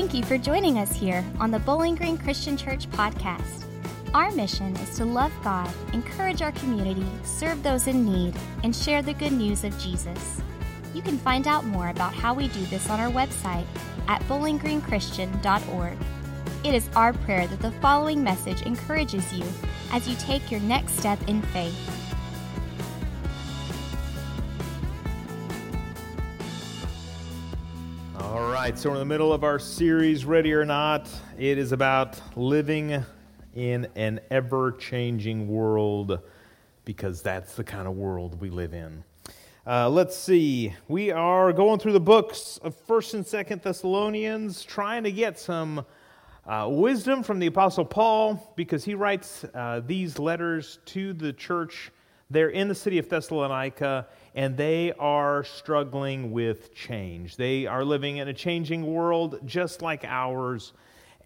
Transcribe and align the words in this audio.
Thank 0.00 0.14
you 0.14 0.24
for 0.24 0.38
joining 0.38 0.78
us 0.78 0.96
here 0.96 1.22
on 1.40 1.50
the 1.50 1.58
Bowling 1.58 1.94
Green 1.94 2.16
Christian 2.16 2.56
Church 2.56 2.88
podcast. 2.88 3.66
Our 4.14 4.30
mission 4.32 4.74
is 4.76 4.96
to 4.96 5.04
love 5.04 5.30
God, 5.44 5.70
encourage 5.92 6.40
our 6.40 6.52
community, 6.52 7.04
serve 7.22 7.62
those 7.62 7.86
in 7.86 8.06
need, 8.06 8.34
and 8.64 8.74
share 8.74 9.02
the 9.02 9.12
good 9.12 9.32
news 9.32 9.62
of 9.62 9.78
Jesus. 9.78 10.40
You 10.94 11.02
can 11.02 11.18
find 11.18 11.46
out 11.46 11.66
more 11.66 11.90
about 11.90 12.14
how 12.14 12.32
we 12.32 12.48
do 12.48 12.64
this 12.64 12.88
on 12.88 12.98
our 12.98 13.10
website 13.10 13.66
at 14.08 14.22
bowlinggreenchristian.org. 14.22 15.98
It 16.64 16.74
is 16.74 16.88
our 16.96 17.12
prayer 17.12 17.46
that 17.46 17.60
the 17.60 17.72
following 17.82 18.24
message 18.24 18.62
encourages 18.62 19.30
you 19.34 19.44
as 19.92 20.08
you 20.08 20.16
take 20.16 20.50
your 20.50 20.60
next 20.60 20.98
step 20.98 21.18
in 21.28 21.42
faith. 21.42 22.09
Right, 28.62 28.78
so 28.78 28.90
we're 28.90 28.96
in 28.96 28.98
the 28.98 29.06
middle 29.06 29.32
of 29.32 29.42
our 29.42 29.58
series, 29.58 30.26
Ready 30.26 30.52
or 30.52 30.66
Not. 30.66 31.08
It 31.38 31.56
is 31.56 31.72
about 31.72 32.20
living 32.36 33.02
in 33.54 33.88
an 33.96 34.20
ever 34.30 34.72
changing 34.72 35.48
world 35.48 36.18
because 36.84 37.22
that's 37.22 37.54
the 37.54 37.64
kind 37.64 37.88
of 37.88 37.96
world 37.96 38.38
we 38.38 38.50
live 38.50 38.74
in. 38.74 39.02
Uh, 39.66 39.88
let's 39.88 40.14
see. 40.14 40.74
We 40.88 41.10
are 41.10 41.54
going 41.54 41.78
through 41.78 41.94
the 41.94 42.00
books 42.00 42.58
of 42.62 42.76
1st 42.86 43.14
and 43.14 43.24
2nd 43.24 43.62
Thessalonians, 43.62 44.62
trying 44.62 45.04
to 45.04 45.12
get 45.12 45.38
some 45.38 45.86
uh, 46.46 46.68
wisdom 46.70 47.22
from 47.22 47.38
the 47.38 47.46
Apostle 47.46 47.86
Paul 47.86 48.52
because 48.56 48.84
he 48.84 48.94
writes 48.94 49.42
uh, 49.54 49.80
these 49.86 50.18
letters 50.18 50.80
to 50.84 51.14
the 51.14 51.32
church 51.32 51.90
there 52.30 52.48
in 52.48 52.68
the 52.68 52.74
city 52.74 52.98
of 52.98 53.08
Thessalonica, 53.08 54.06
and 54.34 54.56
they 54.56 54.92
are 54.98 55.44
struggling 55.44 56.30
with 56.30 56.74
change. 56.74 57.36
They 57.36 57.66
are 57.66 57.84
living 57.84 58.18
in 58.18 58.28
a 58.28 58.34
changing 58.34 58.86
world 58.86 59.40
just 59.44 59.82
like 59.82 60.04
ours, 60.04 60.72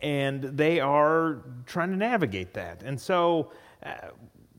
and 0.01 0.43
they 0.43 0.81
are 0.81 1.43
trying 1.67 1.91
to 1.91 1.97
navigate 1.97 2.55
that. 2.55 2.83
And 2.83 2.99
so, 3.01 3.53
uh, 3.85 3.93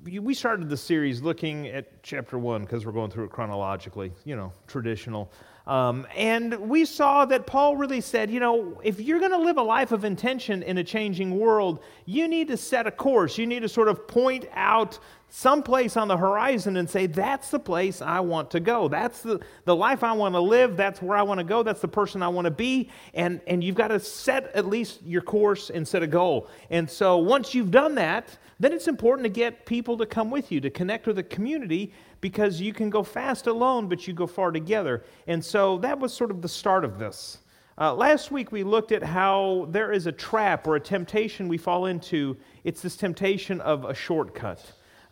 we 0.05 0.35
started 0.35 0.69
the 0.69 0.77
series 0.77 1.21
looking 1.23 1.67
at 1.67 2.03
chapter 2.03 2.37
one 2.37 2.61
because 2.61 2.85
we're 2.85 2.91
going 2.91 3.09
through 3.09 3.25
it 3.25 3.31
chronologically, 3.31 4.11
you 4.23 4.35
know, 4.35 4.53
traditional. 4.67 5.31
Um, 5.65 6.05
and 6.15 6.53
we 6.69 6.85
saw 6.85 7.25
that 7.25 7.47
Paul 7.47 7.75
really 7.75 8.01
said, 8.01 8.29
you 8.29 8.39
know, 8.39 8.79
if 8.83 8.99
you're 8.99 9.19
going 9.19 9.31
to 9.31 9.39
live 9.39 9.57
a 9.57 9.63
life 9.63 9.91
of 9.91 10.05
intention 10.05 10.61
in 10.61 10.77
a 10.77 10.83
changing 10.83 11.39
world, 11.39 11.81
you 12.05 12.27
need 12.27 12.49
to 12.49 12.57
set 12.57 12.85
a 12.85 12.91
course. 12.91 13.37
You 13.39 13.47
need 13.47 13.61
to 13.61 13.69
sort 13.69 13.87
of 13.87 14.07
point 14.07 14.45
out 14.53 14.99
some 15.29 15.63
place 15.63 15.97
on 15.97 16.07
the 16.07 16.15
horizon 16.15 16.77
and 16.77 16.89
say, 16.89 17.07
that's 17.07 17.49
the 17.49 17.59
place 17.59 18.01
I 18.01 18.21
want 18.21 18.51
to 18.51 18.59
go. 18.59 18.87
That's 18.87 19.21
the, 19.21 19.41
the 19.65 19.75
life 19.75 20.03
I 20.03 20.13
want 20.13 20.33
to 20.35 20.39
live. 20.39 20.77
That's 20.77 21.01
where 21.01 21.17
I 21.17 21.23
want 21.23 21.39
to 21.39 21.43
go. 21.43 21.61
That's 21.61 21.81
the 21.81 21.87
person 21.87 22.23
I 22.23 22.29
want 22.29 22.45
to 22.45 22.51
be. 22.51 22.89
And, 23.13 23.41
and 23.47 23.63
you've 23.63 23.75
got 23.75 23.89
to 23.89 23.99
set 23.99 24.55
at 24.55 24.67
least 24.67 25.01
your 25.03 25.21
course 25.21 25.69
and 25.69 25.85
set 25.85 26.03
a 26.03 26.07
goal. 26.07 26.47
And 26.69 26.89
so 26.89 27.17
once 27.17 27.53
you've 27.53 27.71
done 27.71 27.95
that, 27.95 28.37
then 28.59 28.71
it's 28.71 28.87
important 28.87 29.25
to 29.25 29.29
get 29.29 29.65
people 29.65 29.97
to 29.97 30.05
come 30.05 30.31
with 30.31 30.51
you, 30.51 30.61
to 30.61 30.69
connect 30.69 31.05
with 31.05 31.17
a 31.17 31.23
community, 31.23 31.93
because 32.21 32.61
you 32.61 32.71
can 32.71 32.89
go 32.89 33.03
fast 33.03 33.47
alone, 33.47 33.89
but 33.89 34.07
you 34.07 34.13
go 34.13 34.27
far 34.27 34.51
together. 34.51 35.03
And 35.27 35.43
so 35.43 35.77
that 35.79 35.99
was 35.99 36.13
sort 36.13 36.31
of 36.31 36.41
the 36.41 36.47
start 36.47 36.85
of 36.85 36.97
this. 36.97 37.39
Uh, 37.77 37.93
last 37.93 38.31
week 38.31 38.53
we 38.53 38.63
looked 38.63 38.93
at 38.93 39.03
how 39.03 39.67
there 39.69 39.91
is 39.91 40.07
a 40.07 40.11
trap 40.13 40.65
or 40.65 40.77
a 40.77 40.79
temptation 40.79 41.49
we 41.49 41.57
fall 41.57 41.87
into. 41.87 42.37
It's 42.63 42.81
this 42.81 42.95
temptation 42.95 43.59
of 43.59 43.83
a 43.83 43.93
shortcut. 43.93 44.63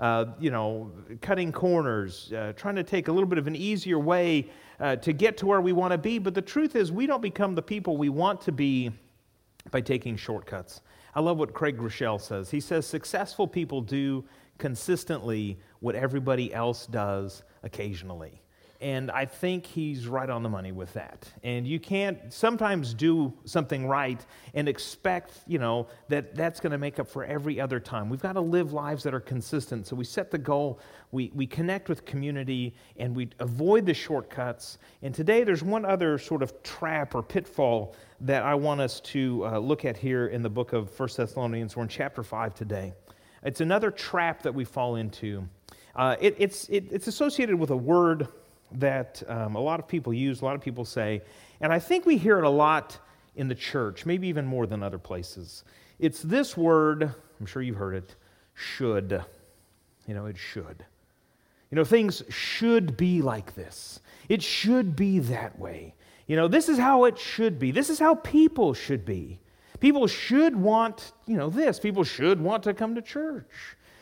Uh, 0.04 0.26
you 0.38 0.52
know, 0.52 0.92
cutting 1.22 1.50
corners, 1.50 2.34
uh, 2.34 2.52
trying 2.58 2.76
to 2.76 2.84
take 2.84 3.08
a 3.08 3.12
little 3.12 3.26
bit 3.26 3.38
of 3.38 3.48
an 3.48 3.56
easier 3.56 3.98
way 3.98 4.50
uh, 4.82 4.98
to 4.98 5.14
get 5.14 5.38
to 5.38 5.46
where 5.46 5.62
we 5.62 5.72
want 5.72 5.94
to 5.94 5.98
be. 5.98 6.20
But 6.20 6.34
the 6.34 6.42
truth 6.42 6.76
is, 6.76 6.92
we 6.92 7.08
don't 7.08 7.22
become 7.22 7.56
the 7.56 7.62
people 7.62 7.96
we 7.96 8.10
want 8.10 8.42
to 8.42 8.52
be 8.52 8.92
by 9.72 9.80
taking 9.80 10.18
shortcuts. 10.18 10.82
I 11.16 11.22
love 11.22 11.38
what 11.38 11.54
Craig 11.54 11.78
Groeschel 11.78 12.20
says. 12.20 12.52
He 12.52 12.60
says, 12.60 12.86
Successful 12.86 13.48
people 13.48 13.80
do 13.80 14.26
consistently 14.58 15.58
what 15.80 15.96
everybody 15.96 16.54
else 16.54 16.86
does 16.86 17.44
occasionally. 17.64 18.43
And 18.84 19.10
I 19.12 19.24
think 19.24 19.66
he's 19.66 20.08
right 20.08 20.30
on 20.30 20.44
the 20.44 20.50
money 20.50 20.74
with 20.74 20.92
that. 20.92 21.32
And 21.42 21.66
you 21.66 21.80
can't 21.80 22.34
sometimes 22.34 22.94
do 22.94 23.34
something 23.46 23.88
right 23.88 24.20
and 24.54 24.68
expect, 24.68 25.40
you 25.48 25.58
know, 25.58 25.88
that 26.10 26.36
that's 26.36 26.60
going 26.60 26.74
to 26.74 26.78
make 26.78 27.00
up 27.00 27.08
for 27.08 27.24
every 27.24 27.62
other 27.62 27.80
time. 27.80 28.10
We've 28.10 28.22
got 28.22 28.34
to 28.34 28.42
live 28.42 28.74
lives 28.74 29.02
that 29.04 29.14
are 29.14 29.22
consistent. 29.22 29.88
So 29.88 29.96
we 29.96 30.04
set 30.04 30.32
the 30.32 30.38
goal, 30.38 30.82
we, 31.14 31.32
we 31.34 31.48
connect 31.48 31.88
with 31.88 32.04
community, 32.04 32.76
and 32.98 33.16
we 33.16 33.30
avoid 33.40 33.86
the 33.86 33.94
shortcuts. 33.94 34.80
And 35.02 35.16
today 35.16 35.46
there's 35.46 35.64
one 35.64 35.86
other 35.86 36.18
sort 36.18 36.44
of 36.44 36.62
trap 36.62 37.16
or 37.16 37.24
pitfall 37.24 37.96
that 38.20 38.44
I 38.44 38.54
want 38.54 38.82
us 38.82 39.00
to 39.00 39.46
uh, 39.46 39.60
look 39.60 39.86
at 39.86 39.96
here 39.96 40.28
in 40.28 40.42
the 40.42 40.50
book 40.50 40.74
of 40.74 41.00
1 41.00 41.10
Thessalonians. 41.16 41.78
We're 41.78 41.84
in 41.84 41.90
chapter 41.90 42.22
5 42.22 42.54
today. 42.54 42.92
It's 43.44 43.62
another 43.62 43.92
trap 43.92 44.42
that 44.42 44.54
we 44.54 44.66
fall 44.66 44.98
into. 44.98 45.48
Uh, 45.96 46.18
it, 46.20 46.36
it's, 46.38 46.68
it, 46.68 46.92
it's 46.92 47.08
associated 47.08 47.58
with 47.58 47.70
a 47.70 47.78
word 47.78 48.28
that 48.74 49.22
um, 49.28 49.56
a 49.56 49.60
lot 49.60 49.80
of 49.80 49.88
people 49.88 50.14
use, 50.14 50.42
a 50.42 50.46
lot 50.46 50.56
of 50.56 50.62
people 50.62 50.86
say, 50.86 51.22
and 51.62 51.72
I 51.72 51.80
think 51.80 52.06
we 52.06 52.18
hear 52.18 52.38
it 52.40 52.44
a 52.44 52.50
lot 52.50 52.98
in 53.36 53.48
the 53.48 53.56
church, 53.56 54.06
maybe 54.06 54.28
even 54.28 54.46
more 54.46 54.68
than 54.68 54.84
other 54.84 54.98
places. 54.98 55.64
It's 56.00 56.22
this 56.22 56.58
word, 56.58 57.14
I'm 57.40 57.46
sure 57.46 57.62
you've 57.62 57.78
heard 57.78 57.96
it, 57.96 58.16
should. 58.54 59.24
You 60.08 60.14
know, 60.14 60.26
it 60.26 60.38
should. 60.38 60.86
You 61.72 61.76
know, 61.78 61.86
things 61.86 62.22
should 62.30 62.98
be 62.98 63.22
like 63.22 63.56
this. 63.56 64.00
It 64.30 64.44
should 64.44 64.96
be 64.96 65.20
that 65.20 65.58
way. 65.58 65.96
You 66.28 66.36
know, 66.36 66.48
this 66.48 66.70
is 66.70 66.78
how 66.78 67.06
it 67.06 67.18
should 67.18 67.60
be. 67.60 67.72
This 67.72 67.90
is 67.90 68.00
how 68.00 68.16
people 68.16 68.74
should 68.74 69.06
be. 69.06 69.40
People 69.80 70.08
should 70.08 70.56
want, 70.56 71.12
you 71.26 71.36
know, 71.36 71.50
this. 71.50 71.80
People 71.80 72.04
should 72.04 72.40
want 72.40 72.64
to 72.64 72.74
come 72.74 72.96
to 72.96 73.02
church. 73.02 73.50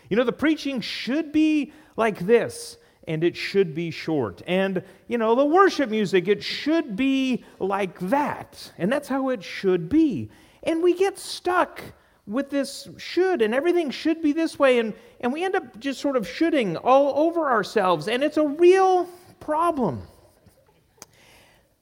You 0.10 0.18
know, 0.18 0.24
the 0.24 0.34
preaching 0.34 0.82
should 0.82 1.32
be 1.32 1.72
like 1.96 2.20
this 2.20 2.78
and 3.08 3.24
it 3.24 3.36
should 3.36 3.74
be 3.74 3.92
short. 3.92 4.42
And, 4.46 4.84
you 5.08 5.18
know, 5.18 5.36
the 5.36 5.46
worship 5.46 5.90
music, 5.90 6.28
it 6.28 6.44
should 6.44 6.96
be 6.96 7.44
like 7.60 8.00
that. 8.00 8.72
And 8.78 8.92
that's 8.92 9.08
how 9.08 9.30
it 9.30 9.44
should 9.44 9.90
be. 9.90 10.30
And 10.64 10.84
we 10.84 10.94
get 10.94 11.18
stuck 11.18 11.82
with 12.28 12.50
this 12.50 12.88
should, 12.98 13.42
and 13.42 13.54
everything 13.54 13.90
should 13.90 14.22
be 14.22 14.32
this 14.32 14.60
way. 14.60 14.80
And, 14.80 14.94
and 15.20 15.34
we 15.34 15.44
end 15.44 15.56
up 15.56 15.80
just 15.80 16.00
sort 16.00 16.16
of 16.16 16.28
shoulding 16.28 16.78
all 16.78 17.28
over 17.28 17.50
ourselves. 17.50 18.08
And 18.08 18.24
it's 18.24 18.38
a 18.38 18.48
real 18.48 19.10
problem. 19.40 20.04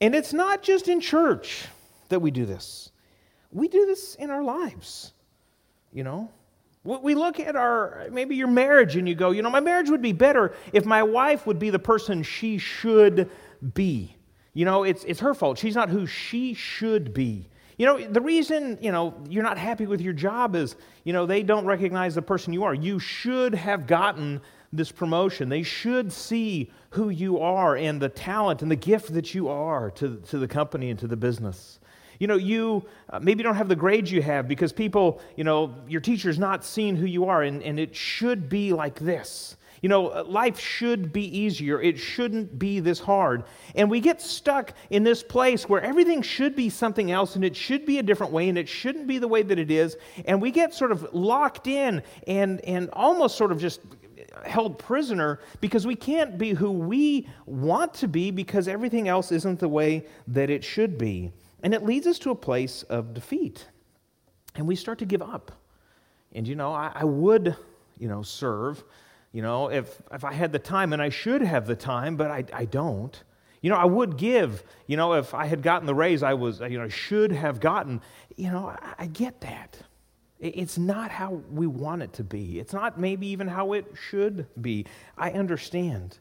And 0.02 0.16
it's 0.16 0.32
not 0.32 0.64
just 0.64 0.88
in 0.88 1.02
church 1.02 1.66
that 2.08 2.22
we 2.22 2.32
do 2.32 2.46
this, 2.46 2.92
we 3.52 3.68
do 3.68 3.86
this 3.86 4.16
in 4.16 4.30
our 4.30 4.44
lives, 4.44 5.12
you 5.92 6.04
know? 6.04 6.32
We 6.84 7.14
look 7.14 7.40
at 7.42 7.58
our, 7.58 8.08
maybe 8.12 8.36
your 8.36 8.48
marriage, 8.48 8.96
and 8.96 9.08
you 9.08 9.14
go, 9.14 9.32
you 9.32 9.42
know, 9.42 9.50
my 9.50 9.60
marriage 9.60 9.90
would 9.90 10.02
be 10.02 10.14
better 10.14 10.54
if 10.72 10.86
my 10.86 11.04
wife 11.04 11.46
would 11.46 11.60
be 11.60 11.70
the 11.70 11.80
person 11.80 12.24
she 12.24 12.58
should 12.58 13.30
be. 13.74 14.16
You 14.54 14.66
know, 14.66 14.84
it's, 14.84 15.04
it's 15.04 15.20
her 15.20 15.34
fault. 15.34 15.58
She's 15.58 15.76
not 15.76 15.90
who 15.90 16.08
she 16.08 16.54
should 16.54 17.14
be. 17.14 17.50
You 17.78 17.86
know, 17.86 18.08
the 18.08 18.22
reason, 18.22 18.78
you 18.82 18.92
know, 18.92 19.14
you're 19.30 19.44
not 19.44 19.58
happy 19.58 19.86
with 19.86 20.02
your 20.02 20.14
job 20.14 20.56
is, 20.56 20.76
you 21.04 21.14
know, 21.14 21.26
they 21.26 21.44
don't 21.44 21.66
recognize 21.66 22.16
the 22.16 22.22
person 22.22 22.54
you 22.54 22.64
are. 22.64 22.74
You 22.74 23.00
should 23.00 23.56
have 23.56 23.86
gotten 23.86 24.42
this 24.72 24.92
promotion. 24.92 25.50
They 25.50 25.64
should 25.64 26.12
see 26.12 26.72
who 26.92 27.10
you 27.10 27.40
are 27.40 27.76
and 27.76 28.02
the 28.02 28.10
talent 28.10 28.62
and 28.62 28.72
the 28.72 28.76
gift 28.76 29.14
that 29.14 29.34
you 29.34 29.48
are 29.48 29.92
to, 29.92 30.18
to 30.28 30.40
the 30.40 30.48
company 30.48 30.90
and 30.90 31.00
to 31.00 31.08
the 31.08 31.18
business. 31.18 31.80
You 32.20 32.28
know, 32.28 32.36
you 32.36 32.86
uh, 33.10 33.20
maybe 33.20 33.44
don't 33.44 33.56
have 33.56 33.70
the 33.70 33.76
grades 33.76 34.12
you 34.12 34.22
have 34.22 34.48
because 34.48 34.74
people, 34.74 35.22
you 35.36 35.44
know, 35.46 35.74
your 35.88 36.02
teacher's 36.02 36.38
not 36.38 36.66
seeing 36.66 36.96
who 36.96 37.06
you 37.06 37.26
are, 37.26 37.44
and, 37.44 37.64
and 37.64 37.80
it 37.80 37.96
should 37.96 38.50
be 38.50 38.74
like 38.74 39.00
this. 39.00 39.56
You 39.82 39.88
know, 39.88 40.10
uh, 40.10 40.26
life 40.26 40.60
should 40.60 41.14
be 41.14 41.38
easier. 41.38 41.82
It 41.82 41.98
shouldn't 41.98 42.60
be 42.60 42.82
this 42.82 43.00
hard. 43.00 43.46
And 43.76 43.90
we 43.90 44.02
get 44.02 44.22
stuck 44.22 44.74
in 44.90 45.04
this 45.04 45.24
place 45.24 45.70
where 45.70 45.82
everything 45.82 46.22
should 46.22 46.56
be 46.56 46.70
something 46.70 47.12
else 47.12 47.38
and 47.38 47.46
it 47.46 47.56
should 47.56 47.86
be 47.86 48.00
a 48.00 48.04
different 48.04 48.34
way 48.34 48.50
and 48.50 48.58
it 48.58 48.68
shouldn't 48.68 49.08
be 49.08 49.20
the 49.20 49.28
way 49.28 49.42
that 49.42 49.58
it 49.58 49.72
is. 49.72 49.96
And 50.26 50.42
we 50.42 50.52
get 50.52 50.74
sort 50.74 50.92
of 50.92 51.08
locked 51.14 51.68
in 51.68 52.04
and, 52.28 52.60
and 52.66 52.90
almost 52.92 53.38
sort 53.38 53.54
of 53.54 53.60
just 53.60 53.80
held 54.46 54.78
prisoner 54.80 55.40
because 55.62 55.88
we 55.88 55.96
can't 55.96 56.38
be 56.38 56.52
who 56.52 56.72
we 56.72 57.28
want 57.46 57.94
to 57.94 58.08
be 58.08 58.32
because 58.32 58.68
everything 58.68 59.08
else 59.08 59.32
isn't 59.32 59.60
the 59.60 59.70
way 59.70 60.06
that 60.28 60.50
it 60.50 60.64
should 60.64 60.98
be. 60.98 61.32
And 61.64 61.74
it 61.74 61.84
leads 61.84 62.08
us 62.08 62.20
to 62.20 62.32
a 62.32 62.36
place 62.36 62.84
of 62.84 63.14
defeat. 63.14 63.68
And 64.56 64.68
we 64.68 64.76
start 64.76 65.00
to 65.00 65.06
give 65.06 65.22
up. 65.22 65.52
And, 66.34 66.48
you 66.48 66.56
know, 66.56 66.72
I, 66.72 66.92
I 66.94 67.06
would, 67.06 67.56
you 67.98 68.08
know, 68.08 68.22
serve, 68.22 68.84
you 69.32 69.42
know, 69.42 69.70
if, 69.70 70.02
if 70.12 70.24
I 70.24 70.34
had 70.34 70.52
the 70.52 70.60
time, 70.60 70.94
and 70.94 71.02
I 71.02 71.10
should 71.10 71.42
have 71.42 71.68
the 71.68 71.76
time, 71.76 72.16
but 72.16 72.32
I, 72.32 72.44
I 72.54 72.66
don't. 72.66 73.22
You 73.62 73.70
know, 73.70 73.76
I 73.76 73.86
would 73.86 74.18
give, 74.18 74.64
you 74.88 74.96
know, 74.96 75.14
if 75.14 75.34
I 75.34 75.46
had 75.46 75.62
gotten 75.62 75.86
the 75.86 75.96
raise 75.96 76.24
I 76.24 76.34
was, 76.34 76.62
you 76.62 76.78
know, 76.78 76.88
should 76.88 77.32
have 77.32 77.60
gotten. 77.60 78.02
You 78.38 78.52
know, 78.52 78.68
I, 78.68 79.04
I 79.04 79.08
get 79.08 79.42
that. 79.42 79.78
It's 80.40 80.78
not 80.78 81.12
how 81.12 81.42
we 81.52 81.68
want 81.68 82.02
it 82.02 82.14
to 82.14 82.24
be. 82.24 82.60
It's 82.60 82.72
not 82.72 82.98
maybe 82.98 83.28
even 83.28 83.48
how 83.48 83.74
it 83.74 83.86
should 83.94 84.48
be. 84.62 84.86
I 85.18 85.32
understand. 85.32 86.20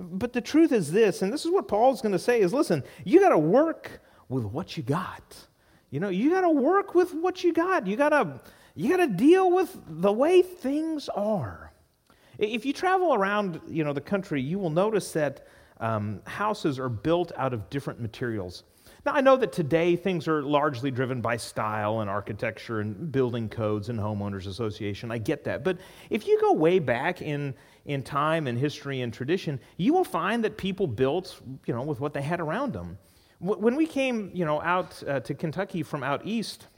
But 0.00 0.32
the 0.32 0.40
truth 0.40 0.72
is 0.72 0.90
this, 0.90 1.22
and 1.22 1.32
this 1.32 1.44
is 1.44 1.52
what 1.52 1.68
Paul's 1.68 2.02
going 2.02 2.12
to 2.12 2.18
say 2.18 2.40
is 2.40 2.52
listen, 2.52 2.82
you 3.04 3.20
got 3.20 3.28
to 3.28 3.38
work 3.38 4.00
with 4.28 4.44
what 4.44 4.76
you 4.76 4.82
got. 4.82 5.36
You 5.90 6.00
know, 6.00 6.08
you 6.08 6.30
got 6.30 6.42
to 6.42 6.50
work 6.50 6.94
with 6.94 7.14
what 7.14 7.44
you 7.44 7.52
got. 7.52 7.86
You 7.86 7.96
got 7.96 8.08
to 8.10 8.40
you 8.74 8.90
got 8.90 8.96
to 8.96 9.06
deal 9.06 9.52
with 9.52 9.76
the 9.86 10.12
way 10.12 10.42
things 10.42 11.08
are. 11.08 11.72
If 12.38 12.66
you 12.66 12.72
travel 12.72 13.14
around, 13.14 13.60
you 13.68 13.84
know, 13.84 13.92
the 13.92 14.00
country, 14.00 14.42
you 14.42 14.58
will 14.58 14.70
notice 14.70 15.12
that 15.12 15.46
um, 15.78 16.20
houses 16.26 16.80
are 16.80 16.88
built 16.88 17.30
out 17.36 17.54
of 17.54 17.70
different 17.70 18.00
materials. 18.00 18.64
Now, 19.06 19.12
I 19.12 19.20
know 19.20 19.36
that 19.36 19.52
today 19.52 19.96
things 19.96 20.26
are 20.26 20.42
largely 20.42 20.90
driven 20.90 21.20
by 21.20 21.36
style 21.36 22.00
and 22.00 22.08
architecture 22.08 22.80
and 22.80 23.12
building 23.12 23.48
codes 23.48 23.90
and 23.90 23.98
homeowners 23.98 24.46
association. 24.46 25.12
I 25.12 25.18
get 25.18 25.44
that. 25.44 25.62
But 25.62 25.78
if 26.10 26.26
you 26.26 26.40
go 26.40 26.52
way 26.54 26.78
back 26.78 27.20
in, 27.20 27.54
in 27.84 28.02
time 28.02 28.46
and 28.46 28.58
history 28.58 29.02
and 29.02 29.12
tradition, 29.12 29.60
you 29.76 29.92
will 29.92 30.04
find 30.04 30.42
that 30.44 30.56
people 30.56 30.86
built, 30.86 31.40
you 31.66 31.74
know, 31.74 31.82
with 31.82 32.00
what 32.00 32.14
they 32.14 32.22
had 32.22 32.40
around 32.40 32.72
them. 32.72 32.98
When 33.40 33.76
we 33.76 33.86
came, 33.86 34.30
you 34.32 34.44
know, 34.44 34.60
out 34.62 35.02
uh, 35.06 35.20
to 35.20 35.34
Kentucky 35.34 35.82
from 35.82 36.02
out 36.02 36.22
east, 36.24 36.68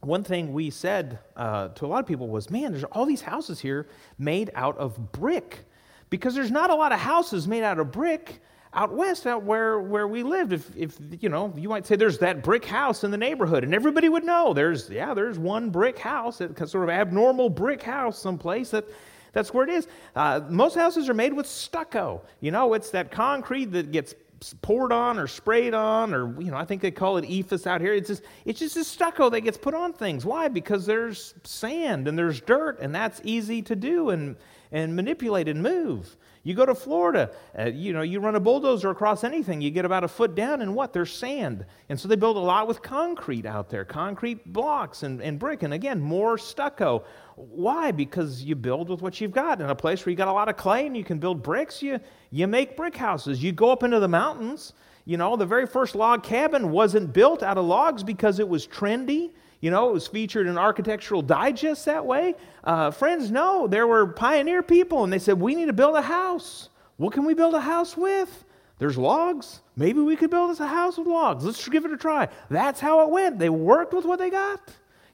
one 0.00 0.24
thing 0.24 0.52
we 0.52 0.70
said 0.70 1.18
uh, 1.36 1.68
to 1.68 1.84
a 1.84 1.88
lot 1.88 2.00
of 2.00 2.06
people 2.06 2.28
was, 2.28 2.50
man, 2.50 2.72
there's 2.72 2.84
all 2.84 3.04
these 3.04 3.20
houses 3.20 3.60
here 3.60 3.86
made 4.18 4.50
out 4.54 4.78
of 4.78 5.12
brick. 5.12 5.66
Because 6.08 6.34
there's 6.34 6.50
not 6.50 6.70
a 6.70 6.74
lot 6.74 6.92
of 6.92 6.98
houses 6.98 7.46
made 7.46 7.62
out 7.62 7.78
of 7.78 7.92
brick 7.92 8.40
out 8.72 8.94
west, 8.94 9.26
out 9.26 9.42
where, 9.42 9.80
where 9.80 10.06
we 10.06 10.22
lived. 10.22 10.52
If, 10.52 10.76
if, 10.76 10.96
you 11.20 11.28
know, 11.28 11.52
you 11.56 11.68
might 11.68 11.86
say 11.86 11.96
there's 11.96 12.18
that 12.18 12.42
brick 12.42 12.64
house 12.64 13.02
in 13.04 13.10
the 13.10 13.16
neighborhood, 13.16 13.64
and 13.64 13.74
everybody 13.74 14.08
would 14.08 14.24
know 14.24 14.54
there's, 14.54 14.88
yeah, 14.88 15.12
there's 15.12 15.38
one 15.38 15.70
brick 15.70 15.98
house, 15.98 16.38
that 16.38 16.56
sort 16.68 16.84
of 16.84 16.90
abnormal 16.90 17.50
brick 17.50 17.82
house 17.82 18.18
someplace 18.18 18.70
that, 18.70 18.84
that's 19.32 19.52
where 19.52 19.64
it 19.64 19.70
is. 19.70 19.88
Uh, 20.14 20.40
most 20.48 20.76
houses 20.76 21.08
are 21.08 21.14
made 21.14 21.32
with 21.32 21.46
stucco. 21.46 22.22
You 22.40 22.50
know, 22.50 22.74
it's 22.74 22.90
that 22.90 23.10
concrete 23.10 23.66
that 23.66 23.90
gets 23.92 24.14
poured 24.62 24.92
on 24.92 25.18
or 25.18 25.26
sprayed 25.26 25.74
on, 25.74 26.14
or 26.14 26.40
you 26.40 26.50
know, 26.50 26.56
I 26.56 26.64
think 26.64 26.82
they 26.82 26.90
call 26.90 27.16
it 27.16 27.24
EIFS 27.24 27.66
out 27.66 27.80
here. 27.80 27.94
It's 27.94 28.08
just 28.08 28.22
it's 28.44 28.58
just 28.58 28.76
a 28.76 28.84
stucco 28.84 29.30
that 29.30 29.42
gets 29.42 29.58
put 29.58 29.74
on 29.74 29.92
things. 29.92 30.24
Why? 30.24 30.48
Because 30.48 30.86
there's 30.86 31.34
sand 31.44 32.08
and 32.08 32.18
there's 32.18 32.40
dirt, 32.40 32.80
and 32.80 32.94
that's 32.94 33.20
easy 33.24 33.62
to 33.62 33.76
do 33.76 34.10
and 34.10 34.36
and 34.72 34.94
manipulate 34.94 35.48
and 35.48 35.62
move. 35.62 36.16
You 36.42 36.54
go 36.54 36.64
to 36.64 36.74
Florida, 36.74 37.30
uh, 37.58 37.66
you 37.66 37.92
know, 37.92 38.00
you 38.00 38.18
run 38.18 38.34
a 38.34 38.40
bulldozer 38.40 38.88
across 38.88 39.24
anything, 39.24 39.60
you 39.60 39.70
get 39.70 39.84
about 39.84 40.04
a 40.04 40.08
foot 40.08 40.34
down, 40.34 40.62
and 40.62 40.74
what? 40.74 40.94
There's 40.94 41.12
sand. 41.12 41.66
And 41.90 42.00
so 42.00 42.08
they 42.08 42.16
build 42.16 42.36
a 42.36 42.40
lot 42.40 42.66
with 42.66 42.80
concrete 42.80 43.44
out 43.44 43.68
there, 43.68 43.84
concrete 43.84 44.50
blocks 44.50 45.02
and, 45.02 45.20
and 45.20 45.38
brick, 45.38 45.62
and 45.62 45.74
again, 45.74 46.00
more 46.00 46.38
stucco. 46.38 47.04
Why? 47.36 47.90
Because 47.90 48.42
you 48.42 48.54
build 48.54 48.88
with 48.88 49.02
what 49.02 49.20
you've 49.20 49.32
got. 49.32 49.60
In 49.60 49.68
a 49.68 49.74
place 49.74 50.04
where 50.04 50.10
you 50.10 50.16
got 50.16 50.28
a 50.28 50.32
lot 50.32 50.48
of 50.48 50.56
clay 50.56 50.86
and 50.86 50.96
you 50.96 51.04
can 51.04 51.18
build 51.18 51.42
bricks, 51.42 51.82
you, 51.82 52.00
you 52.30 52.46
make 52.46 52.76
brick 52.76 52.96
houses. 52.96 53.42
You 53.42 53.52
go 53.52 53.70
up 53.70 53.82
into 53.82 54.00
the 54.00 54.08
mountains, 54.08 54.72
you 55.04 55.16
know, 55.16 55.36
the 55.36 55.46
very 55.46 55.66
first 55.66 55.94
log 55.94 56.22
cabin 56.22 56.70
wasn't 56.70 57.12
built 57.12 57.42
out 57.42 57.58
of 57.58 57.64
logs 57.66 58.02
because 58.02 58.38
it 58.38 58.48
was 58.48 58.66
trendy 58.66 59.30
you 59.60 59.70
know, 59.70 59.90
it 59.90 59.92
was 59.92 60.06
featured 60.06 60.46
in 60.46 60.56
Architectural 60.56 61.22
Digest 61.22 61.84
that 61.84 62.06
way. 62.06 62.34
Uh, 62.64 62.90
friends, 62.90 63.30
no, 63.30 63.66
there 63.66 63.86
were 63.86 64.06
pioneer 64.06 64.62
people, 64.62 65.04
and 65.04 65.12
they 65.12 65.18
said, 65.18 65.38
We 65.38 65.54
need 65.54 65.66
to 65.66 65.72
build 65.72 65.96
a 65.96 66.02
house. 66.02 66.70
What 66.96 67.12
can 67.12 67.24
we 67.24 67.34
build 67.34 67.54
a 67.54 67.60
house 67.60 67.96
with? 67.96 68.44
There's 68.78 68.96
logs. 68.96 69.60
Maybe 69.76 70.00
we 70.00 70.16
could 70.16 70.30
build 70.30 70.50
us 70.50 70.60
a 70.60 70.66
house 70.66 70.96
with 70.96 71.06
logs. 71.06 71.44
Let's 71.44 71.68
give 71.68 71.84
it 71.84 71.92
a 71.92 71.96
try. 71.98 72.28
That's 72.48 72.80
how 72.80 73.02
it 73.02 73.10
went. 73.10 73.38
They 73.38 73.50
worked 73.50 73.92
with 73.92 74.06
what 74.06 74.18
they 74.18 74.30
got. 74.30 74.60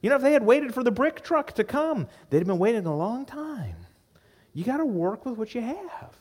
You 0.01 0.11
know, 0.11 0.17
if 0.17 0.23
they 0.23 0.33
had 0.33 0.45
waited 0.45 0.73
for 0.73 0.85
the 0.85 0.93
brick 0.93 1.23
truck 1.23 1.53
to 1.55 1.65
come, 1.65 2.07
they'd 2.31 2.39
have 2.39 2.47
been 2.47 2.59
waiting 2.59 2.87
a 2.87 2.97
long 2.97 3.25
time. 3.25 3.75
You 4.53 4.65
got 4.65 4.77
to 4.77 4.87
work 4.87 5.27
with 5.27 5.37
what 5.37 5.55
you 5.55 5.61
have. 5.61 6.17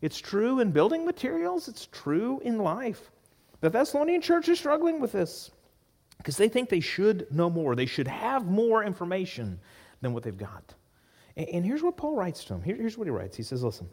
It's 0.00 0.18
true 0.18 0.60
in 0.60 0.70
building 0.70 1.04
materials, 1.04 1.68
it's 1.68 1.86
true 1.86 2.40
in 2.44 2.58
life. 2.58 3.10
The 3.60 3.70
Thessalonian 3.70 4.20
church 4.20 4.48
is 4.48 4.58
struggling 4.58 5.00
with 5.00 5.12
this 5.12 5.50
because 6.18 6.36
they 6.36 6.48
think 6.48 6.68
they 6.68 6.80
should 6.80 7.26
know 7.32 7.50
more. 7.50 7.74
They 7.74 7.86
should 7.86 8.08
have 8.08 8.46
more 8.46 8.84
information 8.84 9.58
than 10.00 10.12
what 10.12 10.22
they've 10.22 10.36
got. 10.36 10.74
And, 11.36 11.48
and 11.48 11.64
here's 11.64 11.82
what 11.82 11.96
Paul 11.96 12.14
writes 12.14 12.44
to 12.44 12.54
them. 12.54 12.62
Here, 12.62 12.76
here's 12.76 12.96
what 12.96 13.06
he 13.06 13.10
writes 13.10 13.36
He 13.36 13.42
says, 13.42 13.62
Listen, 13.62 13.88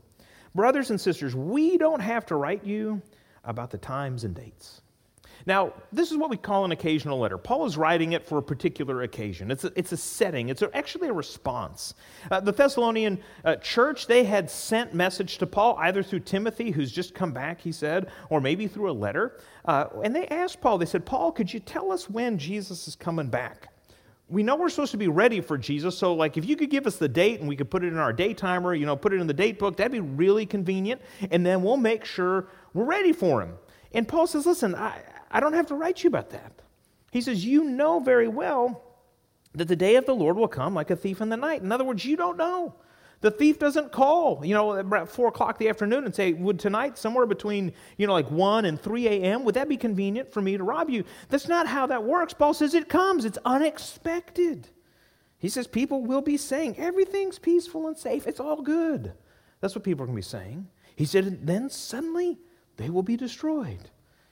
brothers 0.56 0.90
and 0.90 1.00
sisters, 1.00 1.36
we 1.36 1.78
don't 1.78 2.02
have 2.02 2.26
to 2.28 2.36
write 2.36 2.64
you 2.64 3.02
about 3.44 3.72
the 3.72 3.78
times 3.78 4.24
and 4.24 4.36
dates. 4.36 4.83
Now, 5.46 5.74
this 5.92 6.12
is 6.12 6.18
what 6.18 6.30
we 6.30 6.38
call 6.38 6.66
an 6.66 6.72
occasional 6.72 7.20
letter. 7.20 7.38
Paul 7.38 7.66
is 7.66 7.78
writing 7.78 8.14
it 8.14 8.26
for 8.26 8.38
a 8.38 8.44
particular 8.44 9.04
occasion. 9.04 9.52
It's 9.52 9.64
a, 9.64 9.72
it's 9.76 9.92
a 9.92 9.98
setting, 9.98 10.50
it's 10.50 10.62
a, 10.62 10.76
actually 10.76 11.10
a 11.10 11.14
response. 11.14 11.94
Uh, 12.32 12.40
the 12.40 12.52
Thessalonian 12.52 13.20
uh, 13.44 13.56
church, 13.58 14.08
they 14.08 14.24
had 14.24 14.50
sent 14.50 14.94
message 14.94 15.38
to 15.40 15.48
Paul 15.48 15.76
either 15.80 16.04
through 16.04 16.22
Timothy, 16.22 16.72
who's 16.72 16.92
just 16.92 17.14
come 17.14 17.32
back, 17.32 17.62
he 17.62 17.72
said, 17.72 18.10
or 18.30 18.42
maybe 18.42 18.68
through 18.68 18.90
a 18.90 18.94
letter. 18.94 19.40
Uh, 19.66 19.88
and 20.04 20.16
they 20.16 20.28
asked 20.28 20.62
Paul, 20.62 20.78
they 20.78 20.86
said, 20.86 21.06
Paul, 21.06 21.32
could 21.32 21.54
you 21.54 21.60
tell 21.60 21.92
us 21.92 22.10
when 22.10 22.38
Jesus 22.38 22.88
is 22.88 22.96
coming 22.96 23.28
back? 23.28 23.70
we 24.30 24.42
know 24.42 24.56
we're 24.56 24.70
supposed 24.70 24.92
to 24.92 24.98
be 24.98 25.08
ready 25.08 25.42
for 25.42 25.58
Jesus. 25.58 25.98
So, 25.98 26.14
like, 26.14 26.38
if 26.38 26.46
you 26.46 26.56
could 26.56 26.70
give 26.70 26.88
us 26.88 26.96
the 26.96 27.08
date 27.08 27.40
and 27.40 27.48
we 27.48 27.56
could 27.56 27.70
put 27.70 27.84
it 27.84 27.88
in 27.88 27.98
our 27.98 28.14
day 28.14 28.34
timer, 28.34 28.74
you 28.74 28.86
know, 28.86 28.96
put 28.96 29.14
it 29.14 29.22
in 29.22 29.28
the 29.28 29.34
date 29.34 29.60
book, 29.60 29.78
that'd 29.78 29.92
be 29.92 30.00
really 30.00 30.46
convenient. 30.46 31.02
And 31.30 31.46
then 31.46 31.62
we'll 31.62 31.78
make 31.78 32.04
sure 32.04 32.48
we're 32.74 32.86
ready 32.86 33.14
for 33.14 33.42
him. 33.42 33.54
And 33.94 34.08
Paul 34.08 34.26
says, 34.26 34.46
listen, 34.46 34.74
I, 34.76 35.02
I 35.34 35.40
don't 35.40 35.54
have 35.54 35.68
to 35.68 35.76
write 35.76 36.04
you 36.04 36.08
about 36.08 36.30
that. 36.30 36.62
He 37.12 37.20
says, 37.20 37.44
You 37.44 37.66
know 37.66 38.00
very 38.00 38.28
well 38.28 38.82
that 39.54 39.68
the 39.68 39.76
day 39.76 39.96
of 39.98 40.06
the 40.06 40.16
Lord 40.16 40.38
will 40.38 40.48
come 40.48 40.74
like 40.74 40.92
a 40.92 40.96
thief 40.96 41.20
in 41.20 41.30
the 41.30 41.38
night. 41.38 41.62
In 41.62 41.72
other 41.72 41.84
words, 41.84 42.06
you 42.06 42.16
don't 42.16 42.38
know. 42.38 42.76
The 43.22 43.32
thief 43.32 43.58
doesn't 43.58 43.94
call, 43.94 44.46
you 44.46 44.54
know, 44.54 44.76
at 44.76 45.10
four 45.10 45.30
o'clock 45.30 45.58
the 45.58 45.70
afternoon 45.70 46.04
and 46.04 46.14
say, 46.14 46.34
Would 46.34 46.60
tonight, 46.60 46.98
somewhere 46.98 47.26
between, 47.26 47.72
you 47.98 48.06
know, 48.06 48.14
like 48.14 48.30
1 48.30 48.66
and 48.66 48.80
3 48.80 49.08
a.m., 49.08 49.46
would 49.46 49.56
that 49.56 49.70
be 49.70 49.78
convenient 49.78 50.32
for 50.32 50.42
me 50.42 50.58
to 50.58 50.64
rob 50.64 50.90
you? 50.90 51.06
That's 51.30 51.48
not 51.48 51.66
how 51.66 51.88
that 51.88 52.04
works. 52.04 52.34
Paul 52.34 52.54
says 52.54 52.74
it 52.74 52.90
comes, 52.90 53.26
it's 53.26 53.38
unexpected. 53.46 54.68
He 55.38 55.50
says 55.50 55.68
people 55.68 56.04
will 56.04 56.22
be 56.22 56.36
saying, 56.38 56.78
Everything's 56.78 57.40
peaceful 57.40 57.88
and 57.88 57.98
safe, 57.98 58.28
it's 58.28 58.42
all 58.42 58.62
good. 58.62 59.14
That's 59.62 59.74
what 59.74 59.86
people 59.86 60.04
are 60.04 60.08
going 60.08 60.18
to 60.18 60.28
be 60.28 60.30
saying. 60.30 60.68
He 60.96 61.06
said, 61.06 61.48
Then 61.48 61.70
suddenly 61.70 62.40
they 62.76 62.90
will 62.90 63.04
be 63.04 63.16
destroyed. 63.16 63.90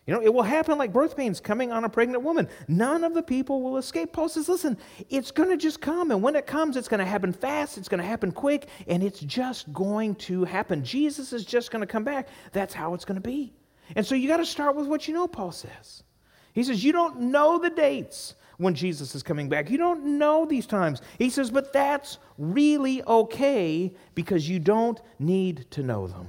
You 0.08 0.16
know, 0.16 0.22
it 0.22 0.34
will 0.34 0.44
happen 0.44 0.80
like 0.80 0.92
birth 0.92 1.16
pains 1.16 1.40
coming 1.40 1.72
on 1.72 1.84
a 1.84 1.90
pregnant 1.90 2.24
woman. 2.24 2.50
None 2.68 3.04
of 3.04 3.14
the 3.14 3.22
people 3.22 3.62
will 3.62 3.78
escape. 3.78 4.12
Paul 4.12 4.30
says, 4.30 4.50
listen, 4.50 4.78
it's 5.10 5.30
going 5.30 5.50
to 5.50 5.58
just 5.58 5.80
come. 5.80 6.10
And 6.10 6.24
when 6.24 6.36
it 6.36 6.48
comes, 6.48 6.76
it's 6.76 6.88
going 6.88 7.00
to 7.00 7.06
happen 7.06 7.32
fast, 7.32 7.78
it's 7.78 7.88
going 7.88 8.02
to 8.02 8.08
happen 8.08 8.32
quick, 8.32 8.68
and 8.88 9.04
it's 9.04 9.20
just 9.20 9.72
going 9.72 10.16
to 10.16 10.44
happen. 10.44 10.84
Jesus 10.84 11.34
is 11.34 11.46
just 11.46 11.70
going 11.70 11.82
to 11.82 11.88
come 11.88 12.04
back. 12.04 12.30
That's 12.52 12.74
how 12.74 12.96
it's 12.96 13.06
going 13.06 13.22
to 13.22 13.22
be. 13.22 13.54
And 13.96 14.06
so 14.06 14.16
you 14.16 14.28
got 14.28 14.38
to 14.38 14.46
start 14.46 14.76
with 14.76 14.88
what 14.88 15.08
you 15.08 15.14
know, 15.14 15.28
Paul 15.28 15.52
says. 15.52 16.04
He 16.54 16.64
says, 16.64 16.84
You 16.84 16.92
don't 16.92 17.20
know 17.20 17.60
the 17.60 17.70
dates 17.70 18.36
when 18.58 18.74
Jesus 18.74 19.16
is 19.16 19.24
coming 19.24 19.50
back. 19.50 19.70
You 19.70 19.78
don't 19.78 20.18
know 20.18 20.46
these 20.46 20.66
times. 20.66 21.02
He 21.20 21.30
says, 21.30 21.52
But 21.52 21.74
that's 21.74 22.18
really 22.38 23.04
okay 23.04 23.94
because 24.16 24.50
you 24.50 24.60
don't 24.60 25.00
need 25.20 25.70
to 25.72 25.84
know 25.84 26.08
them. 26.08 26.28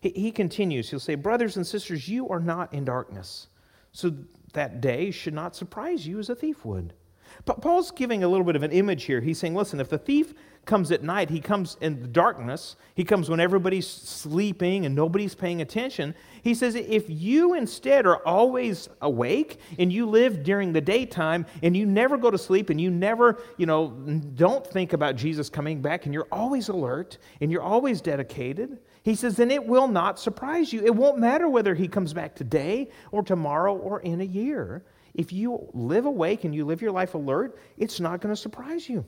He, 0.00 0.10
he 0.10 0.32
continues, 0.32 0.90
he'll 0.90 1.00
say, 1.00 1.14
Brothers 1.14 1.56
and 1.56 1.66
sisters, 1.66 2.08
you 2.08 2.28
are 2.28 2.40
not 2.40 2.72
in 2.72 2.84
darkness, 2.84 3.48
so 3.92 4.14
that 4.52 4.80
day 4.80 5.10
should 5.10 5.34
not 5.34 5.56
surprise 5.56 6.06
you 6.06 6.18
as 6.18 6.30
a 6.30 6.34
thief 6.34 6.64
would. 6.64 6.94
But 7.44 7.60
Paul's 7.60 7.90
giving 7.90 8.24
a 8.24 8.28
little 8.28 8.44
bit 8.44 8.56
of 8.56 8.62
an 8.62 8.72
image 8.72 9.04
here. 9.04 9.20
He's 9.20 9.38
saying, 9.38 9.54
listen, 9.54 9.80
if 9.80 9.88
the 9.88 9.98
thief 9.98 10.34
comes 10.64 10.90
at 10.92 11.02
night, 11.02 11.30
he 11.30 11.40
comes 11.40 11.78
in 11.80 12.00
the 12.02 12.08
darkness, 12.08 12.76
he 12.94 13.04
comes 13.04 13.30
when 13.30 13.40
everybody's 13.40 13.86
sleeping 13.86 14.84
and 14.84 14.94
nobody's 14.94 15.34
paying 15.34 15.62
attention. 15.62 16.14
He 16.42 16.54
says, 16.54 16.74
if 16.74 17.04
you 17.08 17.54
instead 17.54 18.06
are 18.06 18.24
always 18.26 18.88
awake 19.00 19.60
and 19.78 19.92
you 19.92 20.06
live 20.06 20.42
during 20.42 20.72
the 20.72 20.80
daytime 20.80 21.46
and 21.62 21.76
you 21.76 21.86
never 21.86 22.18
go 22.18 22.30
to 22.30 22.38
sleep 22.38 22.70
and 22.70 22.80
you 22.80 22.90
never, 22.90 23.42
you 23.56 23.66
know, 23.66 23.88
don't 24.34 24.66
think 24.66 24.92
about 24.92 25.16
Jesus 25.16 25.48
coming 25.48 25.80
back 25.80 26.04
and 26.04 26.12
you're 26.12 26.28
always 26.30 26.68
alert 26.68 27.16
and 27.40 27.50
you're 27.50 27.62
always 27.62 28.00
dedicated, 28.02 28.78
he 29.02 29.14
says, 29.14 29.36
then 29.36 29.50
it 29.50 29.64
will 29.64 29.88
not 29.88 30.18
surprise 30.18 30.72
you. 30.72 30.84
It 30.84 30.94
won't 30.94 31.18
matter 31.18 31.48
whether 31.48 31.74
he 31.74 31.88
comes 31.88 32.12
back 32.12 32.34
today 32.34 32.90
or 33.10 33.22
tomorrow 33.22 33.76
or 33.76 34.00
in 34.00 34.20
a 34.20 34.24
year. 34.24 34.84
If 35.14 35.32
you 35.32 35.68
live 35.72 36.06
awake 36.06 36.44
and 36.44 36.54
you 36.54 36.64
live 36.64 36.82
your 36.82 36.92
life 36.92 37.14
alert, 37.14 37.58
it's 37.76 38.00
not 38.00 38.20
going 38.20 38.34
to 38.34 38.40
surprise 38.40 38.88
you. 38.88 39.04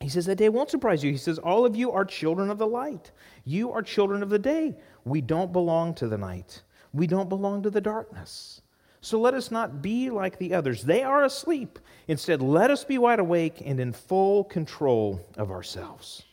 He 0.00 0.08
says 0.08 0.26
that 0.26 0.36
day 0.36 0.48
won't 0.48 0.70
surprise 0.70 1.04
you. 1.04 1.10
He 1.10 1.18
says, 1.18 1.38
All 1.38 1.66
of 1.66 1.76
you 1.76 1.92
are 1.92 2.04
children 2.04 2.50
of 2.50 2.58
the 2.58 2.66
light. 2.66 3.12
You 3.44 3.70
are 3.72 3.82
children 3.82 4.22
of 4.22 4.30
the 4.30 4.38
day. 4.38 4.76
We 5.04 5.20
don't 5.20 5.52
belong 5.52 5.94
to 5.94 6.08
the 6.08 6.18
night, 6.18 6.62
we 6.92 7.06
don't 7.06 7.28
belong 7.28 7.62
to 7.62 7.70
the 7.70 7.80
darkness. 7.80 8.62
So 9.02 9.18
let 9.18 9.32
us 9.32 9.50
not 9.50 9.80
be 9.80 10.10
like 10.10 10.36
the 10.36 10.52
others. 10.52 10.82
They 10.82 11.02
are 11.02 11.24
asleep. 11.24 11.78
Instead, 12.06 12.42
let 12.42 12.70
us 12.70 12.84
be 12.84 12.98
wide 12.98 13.18
awake 13.18 13.62
and 13.64 13.80
in 13.80 13.94
full 13.94 14.44
control 14.44 15.26
of 15.38 15.50
ourselves. 15.50 16.24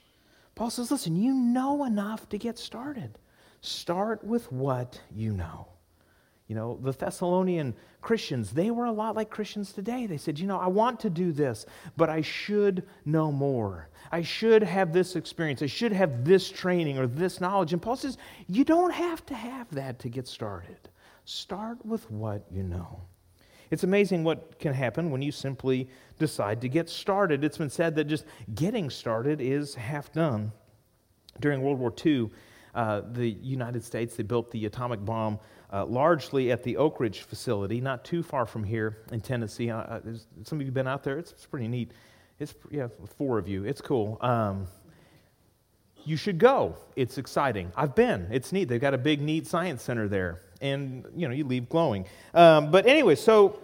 Paul 0.58 0.72
says, 0.72 0.90
listen, 0.90 1.16
you 1.16 1.36
know 1.36 1.84
enough 1.86 2.28
to 2.30 2.38
get 2.40 2.58
started. 2.58 3.20
Start 3.62 4.24
with 4.24 4.52
what 4.52 5.00
you 5.14 5.32
know. 5.32 5.68
You 6.48 6.56
know, 6.56 6.80
the 6.82 6.94
Thessalonian 6.94 7.76
Christians, 8.02 8.50
they 8.52 8.72
were 8.72 8.86
a 8.86 8.92
lot 8.92 9.16
like 9.16 9.30
Christians 9.30 9.72
today. 9.72 10.08
They 10.08 10.18
said, 10.18 10.40
you 10.40 10.48
know, 10.48 10.58
I 10.58 10.66
want 10.66 11.00
to 11.02 11.12
do 11.12 11.32
this, 11.32 11.68
but 11.96 12.10
I 12.10 12.22
should 12.22 12.88
know 13.06 13.32
more. 13.32 13.90
I 14.12 14.24
should 14.24 14.64
have 14.64 14.94
this 14.94 15.16
experience. 15.16 15.62
I 15.62 15.68
should 15.68 15.92
have 15.92 16.26
this 16.26 16.50
training 16.50 16.98
or 16.98 17.06
this 17.06 17.40
knowledge. 17.40 17.74
And 17.74 17.82
Paul 17.82 17.98
says, 17.98 18.18
you 18.48 18.64
don't 18.64 18.94
have 18.94 19.24
to 19.28 19.36
have 19.36 19.70
that 19.76 20.00
to 20.00 20.10
get 20.10 20.28
started. 20.28 20.90
Start 21.26 21.86
with 21.86 22.10
what 22.10 22.46
you 22.50 22.64
know. 22.64 23.02
It's 23.70 23.84
amazing 23.84 24.24
what 24.24 24.60
can 24.60 24.74
happen 24.74 25.12
when 25.12 25.22
you 25.22 25.32
simply 25.32 25.90
decide 26.20 26.62
to 26.62 26.70
get 26.70 26.90
started. 26.90 27.44
It's 27.44 27.58
been 27.58 27.70
said 27.70 27.96
that 27.96 28.06
just 28.06 28.26
getting 28.54 28.90
started 28.90 29.42
is 29.42 29.76
half 29.76 30.12
done. 30.12 30.52
During 31.40 31.62
World 31.62 31.80
War 31.80 31.94
II, 32.06 32.30
uh, 32.74 33.02
the 33.12 33.30
United 33.30 33.84
States, 33.84 34.16
they 34.16 34.24
built 34.24 34.52
the 34.52 34.66
atomic 34.66 35.04
bomb 35.04 35.40
uh, 35.72 35.86
largely 35.86 36.52
at 36.52 36.64
the 36.64 36.78
Oak 36.78 37.00
Ridge 37.00 37.22
facility, 37.22 37.82
not 37.82 38.06
too 38.06 38.24
far 38.24 38.46
from 38.46 38.64
here 38.64 39.00
in 39.12 39.20
Tennessee. 39.20 39.70
Uh, 39.70 39.78
uh 39.78 40.00
some 40.44 40.60
of 40.60 40.66
you 40.66 40.72
been 40.72 40.88
out 40.88 41.04
there? 41.04 41.18
It's, 41.18 41.32
it's, 41.32 41.46
pretty 41.46 41.68
neat. 41.68 41.92
It's 42.40 42.54
yeah, 42.72 42.88
four 43.18 43.38
of 43.38 43.48
you. 43.48 43.66
It's 43.66 43.82
cool. 43.82 44.18
Um, 44.22 44.68
you 46.08 46.16
should 46.16 46.38
go. 46.38 46.76
It's 46.96 47.18
exciting. 47.18 47.72
I've 47.76 47.94
been. 47.94 48.28
It's 48.32 48.54
neat. 48.54 48.70
They've 48.70 48.80
got 48.80 48.94
a 48.94 48.98
big, 48.98 49.22
neat 49.22 49.46
science 49.46 49.84
center 49.84 50.08
there, 50.08 50.42
and 50.62 51.06
you 51.16 51.28
know 51.28 51.34
you 51.34 51.44
leave 51.44 51.68
glowing. 51.68 52.06
Um, 52.34 52.72
but 52.72 52.86
anyway, 52.86 53.16
so 53.16 53.60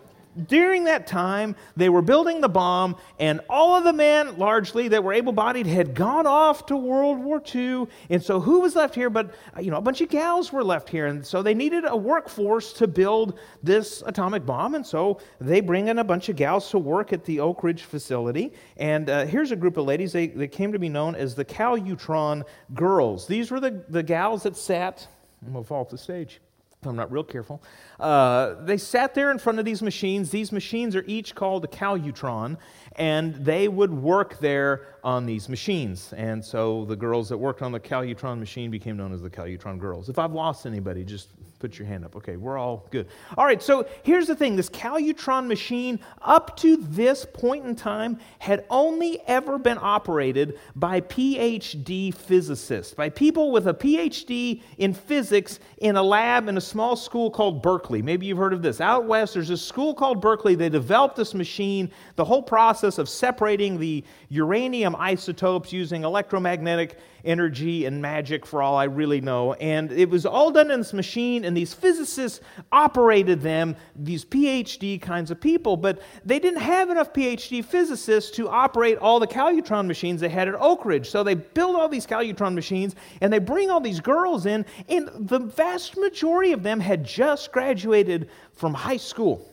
during 0.48 0.86
that 0.86 1.08
time, 1.08 1.56
they 1.76 1.90
were 1.90 2.02
building 2.02 2.42
the 2.42 2.50
bomb, 2.50 2.96
and 3.20 3.42
all 3.50 3.76
of 3.76 3.84
the 3.84 3.94
men, 3.94 4.38
largely, 4.38 4.88
that 4.90 5.04
were 5.04 5.14
able 5.14 5.32
bodied, 5.32 5.68
had 5.68 5.94
gone 5.94 6.26
off 6.26 6.66
to 6.68 6.78
World 6.78 7.20
War 7.20 7.42
II. 7.54 7.88
And 8.10 8.22
so, 8.22 8.40
who 8.40 8.62
was 8.62 8.76
left 8.76 8.96
here? 8.96 9.10
But, 9.10 9.34
you 9.60 9.72
know, 9.72 9.78
a 9.78 9.82
bunch 9.82 10.02
of 10.02 10.10
gals 10.10 10.52
were 10.52 10.64
left 10.64 10.90
here. 10.90 11.08
And 11.08 11.26
so, 11.26 11.42
they 11.42 11.54
needed 11.54 11.86
a 11.86 11.96
workforce 11.96 12.74
to 12.74 12.88
build 12.88 13.38
this 13.62 14.04
atomic 14.06 14.46
bomb. 14.46 14.76
And 14.76 14.86
so, 14.86 15.20
they 15.40 15.62
bring 15.62 15.88
in 15.88 16.00
a 16.00 16.04
bunch 16.04 16.30
of 16.30 16.36
gals 16.36 16.70
to 16.72 16.80
work 16.80 17.14
at 17.14 17.26
the 17.26 17.40
Oak 17.40 17.64
Ridge 17.64 17.84
facility. 17.84 18.54
And 18.78 19.10
uh, 19.10 19.26
here's 19.26 19.52
a 19.52 19.56
group 19.56 19.78
of 19.78 19.86
ladies. 19.86 20.14
They, 20.14 20.28
they 20.28 20.48
came 20.48 20.72
to 20.72 20.80
be 20.80 20.90
known 20.90 21.16
as 21.16 21.36
the 21.36 21.46
Calutron 21.46 22.44
Girls. 22.74 23.28
These 23.28 23.52
were 23.52 23.60
the, 23.60 23.84
the 23.90 24.04
gals 24.04 24.44
that 24.44 24.58
sat, 24.58 25.08
I'm 25.46 25.52
going 25.54 25.64
to 25.64 25.68
fall 25.68 25.82
off 25.82 25.90
the 25.90 25.98
stage. 25.98 26.40
I'm 26.86 26.96
not 26.96 27.12
real 27.12 27.24
careful. 27.24 27.62
Uh, 28.00 28.56
they 28.66 28.78
sat 28.78 29.14
there 29.14 29.32
in 29.32 29.40
front 29.40 29.60
of 29.60 29.66
these 29.66 29.82
machines. 29.82 30.30
These 30.30 30.52
machines 30.52 30.96
are 30.96 31.04
each 31.08 31.36
called 31.36 31.64
a 31.64 31.68
Calutron, 31.68 32.58
and 32.96 33.36
they 33.36 33.68
would 33.68 33.94
work 33.94 34.40
there 34.40 34.88
on 35.04 35.26
these 35.26 35.50
machines. 35.50 36.14
And 36.14 36.44
so 36.44 36.86
the 36.86 36.96
girls 36.96 37.30
that 37.30 37.38
worked 37.38 37.62
on 37.62 37.72
the 37.72 37.80
Calutron 37.80 38.40
machine 38.40 38.72
became 38.72 38.98
known 38.98 39.14
as 39.14 39.22
the 39.22 39.30
Calutron 39.30 39.80
girls. 39.80 40.10
If 40.10 40.20
I've 40.20 40.34
lost 40.34 40.66
anybody, 40.66 41.04
just 41.04 41.30
put 41.64 41.80
your 41.80 41.88
hand 41.88 42.04
up. 42.04 42.14
Okay, 42.18 42.36
we're 42.36 42.58
all 42.58 42.86
good. 42.92 43.08
All 43.38 43.46
right, 43.46 43.64
so 43.64 43.88
here's 44.04 44.28
the 44.28 44.36
thing 44.36 44.58
this 44.58 44.68
Calutron 44.68 45.48
machine, 45.48 45.98
up 46.22 46.58
to 46.58 46.76
this 46.76 47.26
point 47.26 47.66
in 47.66 47.74
time, 47.74 48.20
had 48.40 48.66
only 48.70 49.22
ever 49.28 49.58
been 49.58 49.78
operated 49.80 50.60
by 50.76 51.00
PhD 51.00 52.14
physicists, 52.14 52.94
by 52.94 53.08
people 53.08 53.54
with 53.54 53.70
a 53.70 53.74
PhD 53.74 54.62
in 54.78 54.94
physics 54.94 55.62
in 55.78 55.96
a 55.96 56.04
lab 56.04 56.50
in 56.50 56.58
a 56.58 56.62
small 56.62 56.98
school 56.98 57.32
called 57.32 57.62
Berkeley. 57.62 58.02
Maybe 58.02 58.26
you've 58.26 58.38
heard 58.38 58.52
of 58.52 58.62
this. 58.62 58.82
Out 58.82 59.06
west, 59.06 59.36
there's 59.36 59.50
a 59.50 59.56
school 59.56 59.94
called 59.94 60.20
Berkeley. 60.20 60.56
They 60.56 60.68
developed 60.68 61.16
this 61.16 61.34
machine, 61.34 61.90
the 62.18 62.26
whole 62.26 62.44
process 62.44 62.98
of 62.98 63.08
separating 63.08 63.80
the 63.80 64.04
uranium 64.28 64.98
isotopes 64.98 65.72
using 65.72 66.04
electromagnetic 66.04 67.00
energy 67.26 67.86
and 67.86 68.02
magic 68.02 68.46
for 68.46 68.62
all 68.62 68.76
I 68.76 68.86
really 68.86 69.22
know. 69.22 69.54
And 69.54 69.92
it 69.92 70.10
was 70.10 70.26
all 70.26 70.52
done 70.52 70.72
in 70.72 70.80
this 70.80 70.94
machine, 70.94 71.46
these 71.56 71.74
physicists 71.74 72.42
operated 72.72 73.42
them, 73.42 73.76
these 73.96 74.26
PhD 74.26 75.02
kinds 75.02 75.32
of 75.32 75.40
people. 75.40 75.78
But 75.78 76.02
they 76.26 76.40
didn't 76.40 76.62
have 76.62 76.90
enough 76.90 77.14
PhD 77.14 77.64
physicists 77.64 78.32
to 78.38 78.50
operate 78.50 78.98
all 78.98 79.20
the 79.20 79.28
Calutron 79.28 79.88
machines 79.88 80.22
they 80.22 80.30
had 80.30 80.48
at 80.48 80.56
Oak 80.56 80.86
Ridge. 80.86 81.10
So 81.10 81.24
they 81.24 81.36
build 81.36 81.76
all 81.76 81.90
these 81.90 82.06
Calutron 82.06 82.56
machines, 82.56 82.96
and 83.22 83.32
they 83.32 83.40
bring 83.40 83.70
all 83.70 83.82
these 83.82 84.00
girls 84.00 84.46
in, 84.46 84.66
and 84.90 85.10
the 85.16 85.40
vast 85.40 85.98
majority 85.98 86.52
of 86.52 86.64
them 86.64 86.80
had 86.80 87.04
just 87.04 87.52
graduated 87.52 88.30
from 88.54 88.74
high 88.74 88.98
school 88.98 89.48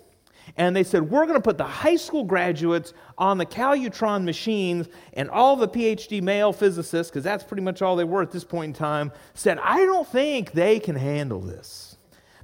and 0.57 0.75
they 0.75 0.85
said, 0.85 1.11
We're 1.11 1.27
going 1.27 1.39
to 1.39 1.43
put 1.43 1.59
the 1.59 1.65
high 1.65 1.97
school 1.97 2.25
graduates 2.25 2.93
on 3.19 3.39
the 3.39 3.47
Calutron 3.47 4.25
machines, 4.25 4.89
and 5.15 5.29
all 5.31 5.57
the 5.57 5.69
PhD 5.69 6.23
male 6.23 6.53
physicists, 6.53 7.11
because 7.11 7.25
that's 7.25 7.45
pretty 7.45 7.63
much 7.63 7.83
all 7.83 7.97
they 7.97 8.05
were 8.05 8.23
at 8.23 8.31
this 8.31 8.45
point 8.45 8.69
in 8.69 8.73
time, 8.75 9.13
said, 9.35 9.59
I 9.59 9.85
don't 9.85 10.09
think 10.09 10.53
they 10.53 10.79
can 10.79 10.97
handle 10.97 11.41
this. 11.41 11.90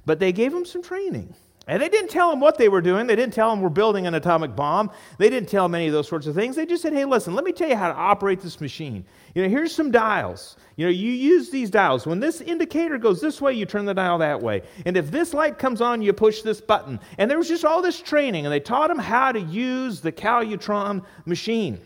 But 0.07 0.19
they 0.19 0.31
gave 0.31 0.53
them 0.53 0.65
some 0.65 0.81
training. 0.81 1.35
And 1.67 1.81
they 1.81 1.89
didn't 1.89 2.09
tell 2.09 2.29
them 2.29 2.39
what 2.39 2.57
they 2.57 2.69
were 2.69 2.79
doing. 2.79 3.07
They 3.07 3.17
didn't 3.17 3.33
tell 3.33 3.49
them 3.49 3.59
we're 3.59 3.67
building 3.67 4.07
an 4.07 4.13
atomic 4.13 4.55
bomb. 4.55 4.89
They 5.17 5.29
didn't 5.29 5.49
tell 5.49 5.65
them 5.65 5.75
any 5.75 5.87
of 5.87 5.93
those 5.93 6.07
sorts 6.07 6.25
of 6.25 6.33
things. 6.33 6.55
They 6.55 6.65
just 6.65 6.81
said, 6.81 6.93
hey, 6.93 7.03
listen, 7.03 7.35
let 7.35 7.43
me 7.43 7.51
tell 7.51 7.67
you 7.67 7.75
how 7.75 7.89
to 7.89 7.93
operate 7.93 8.39
this 8.39 8.61
machine. 8.61 9.03
You 9.35 9.43
know, 9.43 9.49
here's 9.49 9.75
some 9.75 9.91
dials. 9.91 10.55
You 10.77 10.85
know, 10.85 10.91
you 10.91 11.11
use 11.11 11.49
these 11.49 11.69
dials. 11.69 12.07
When 12.07 12.21
this 12.21 12.39
indicator 12.39 12.97
goes 12.97 13.19
this 13.19 13.41
way, 13.41 13.51
you 13.51 13.65
turn 13.65 13.83
the 13.83 13.93
dial 13.93 14.17
that 14.19 14.41
way. 14.41 14.61
And 14.85 14.95
if 14.95 15.11
this 15.11 15.33
light 15.33 15.59
comes 15.59 15.81
on, 15.81 16.01
you 16.01 16.13
push 16.13 16.41
this 16.41 16.61
button. 16.61 17.01
And 17.17 17.29
there 17.29 17.37
was 17.37 17.49
just 17.49 17.65
all 17.65 17.81
this 17.81 17.99
training, 17.99 18.45
and 18.45 18.53
they 18.53 18.61
taught 18.61 18.87
them 18.87 18.99
how 18.99 19.33
to 19.33 19.41
use 19.41 19.99
the 19.99 20.13
Calutron 20.13 21.01
machine. 21.25 21.81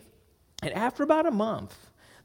And 0.61 0.71
after 0.75 1.01
about 1.01 1.25
a 1.25 1.31
month, 1.31 1.75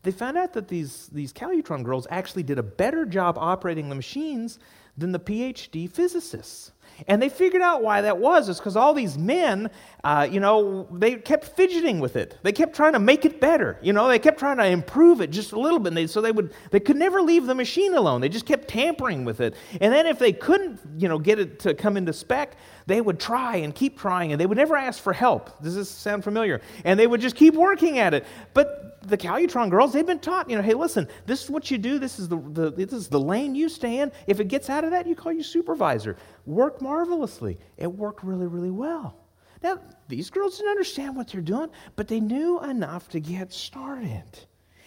they 0.02 0.12
found 0.12 0.36
out 0.36 0.52
that 0.52 0.68
these, 0.68 1.06
these 1.06 1.32
Calutron 1.32 1.82
girls 1.82 2.06
actually 2.10 2.42
did 2.42 2.58
a 2.58 2.62
better 2.62 3.06
job 3.06 3.38
operating 3.38 3.88
the 3.88 3.94
machines 3.94 4.58
than 4.96 5.12
the 5.12 5.18
PhD 5.18 5.90
physicists. 5.90 6.72
And 7.08 7.20
they 7.20 7.28
figured 7.28 7.60
out 7.60 7.82
why 7.82 8.00
that 8.02 8.16
was. 8.18 8.48
It's 8.48 8.58
because 8.58 8.76
all 8.76 8.94
these 8.94 9.18
men, 9.18 9.70
uh, 10.02 10.26
you 10.30 10.40
know, 10.40 10.88
they 10.90 11.16
kept 11.16 11.44
fidgeting 11.44 12.00
with 12.00 12.16
it. 12.16 12.38
They 12.42 12.52
kept 12.52 12.74
trying 12.74 12.94
to 12.94 12.98
make 12.98 13.26
it 13.26 13.38
better. 13.38 13.78
You 13.82 13.92
know, 13.92 14.08
they 14.08 14.18
kept 14.18 14.38
trying 14.38 14.56
to 14.56 14.66
improve 14.66 15.20
it 15.20 15.30
just 15.30 15.52
a 15.52 15.60
little 15.60 15.78
bit. 15.78 15.94
They, 15.94 16.06
so 16.06 16.22
they 16.22 16.32
would, 16.32 16.54
they 16.70 16.80
could 16.80 16.96
never 16.96 17.20
leave 17.20 17.46
the 17.46 17.54
machine 17.54 17.94
alone. 17.94 18.22
They 18.22 18.30
just 18.30 18.46
kept 18.46 18.68
tampering 18.68 19.26
with 19.26 19.40
it. 19.42 19.54
And 19.80 19.92
then 19.92 20.06
if 20.06 20.18
they 20.18 20.32
couldn't, 20.32 20.80
you 20.96 21.08
know, 21.08 21.18
get 21.18 21.38
it 21.38 21.58
to 21.60 21.74
come 21.74 21.98
into 21.98 22.14
spec, 22.14 22.56
they 22.86 23.02
would 23.02 23.20
try 23.20 23.56
and 23.56 23.74
keep 23.74 23.98
trying, 23.98 24.32
and 24.32 24.40
they 24.40 24.46
would 24.46 24.56
never 24.58 24.76
ask 24.76 25.02
for 25.02 25.12
help. 25.12 25.60
Does 25.62 25.74
this 25.74 25.90
sound 25.90 26.24
familiar? 26.24 26.62
And 26.84 26.98
they 26.98 27.06
would 27.06 27.20
just 27.20 27.36
keep 27.36 27.54
working 27.54 27.98
at 27.98 28.14
it. 28.14 28.24
But 28.54 28.95
the 29.08 29.16
Calutron 29.16 29.70
girls, 29.70 29.92
they've 29.92 30.06
been 30.06 30.18
taught, 30.18 30.50
you 30.50 30.56
know, 30.56 30.62
hey, 30.62 30.74
listen, 30.74 31.08
this 31.26 31.44
is 31.44 31.50
what 31.50 31.70
you 31.70 31.78
do. 31.78 31.98
This 31.98 32.18
is 32.18 32.28
the, 32.28 32.36
the, 32.36 32.70
this 32.70 32.92
is 32.92 33.08
the 33.08 33.20
lane 33.20 33.54
you 33.54 33.68
stay 33.68 34.00
in. 34.00 34.12
If 34.26 34.40
it 34.40 34.48
gets 34.48 34.68
out 34.70 34.84
of 34.84 34.90
that, 34.90 35.06
you 35.06 35.14
call 35.14 35.32
your 35.32 35.44
supervisor. 35.44 36.16
Work 36.44 36.82
marvelously. 36.82 37.58
It 37.76 37.86
worked 37.86 38.22
really, 38.22 38.46
really 38.46 38.70
well. 38.70 39.16
Now, 39.62 39.80
these 40.08 40.30
girls 40.30 40.58
didn't 40.58 40.70
understand 40.70 41.16
what 41.16 41.28
they're 41.28 41.40
doing, 41.40 41.70
but 41.96 42.08
they 42.08 42.20
knew 42.20 42.62
enough 42.62 43.08
to 43.10 43.20
get 43.20 43.52
started. 43.52 44.24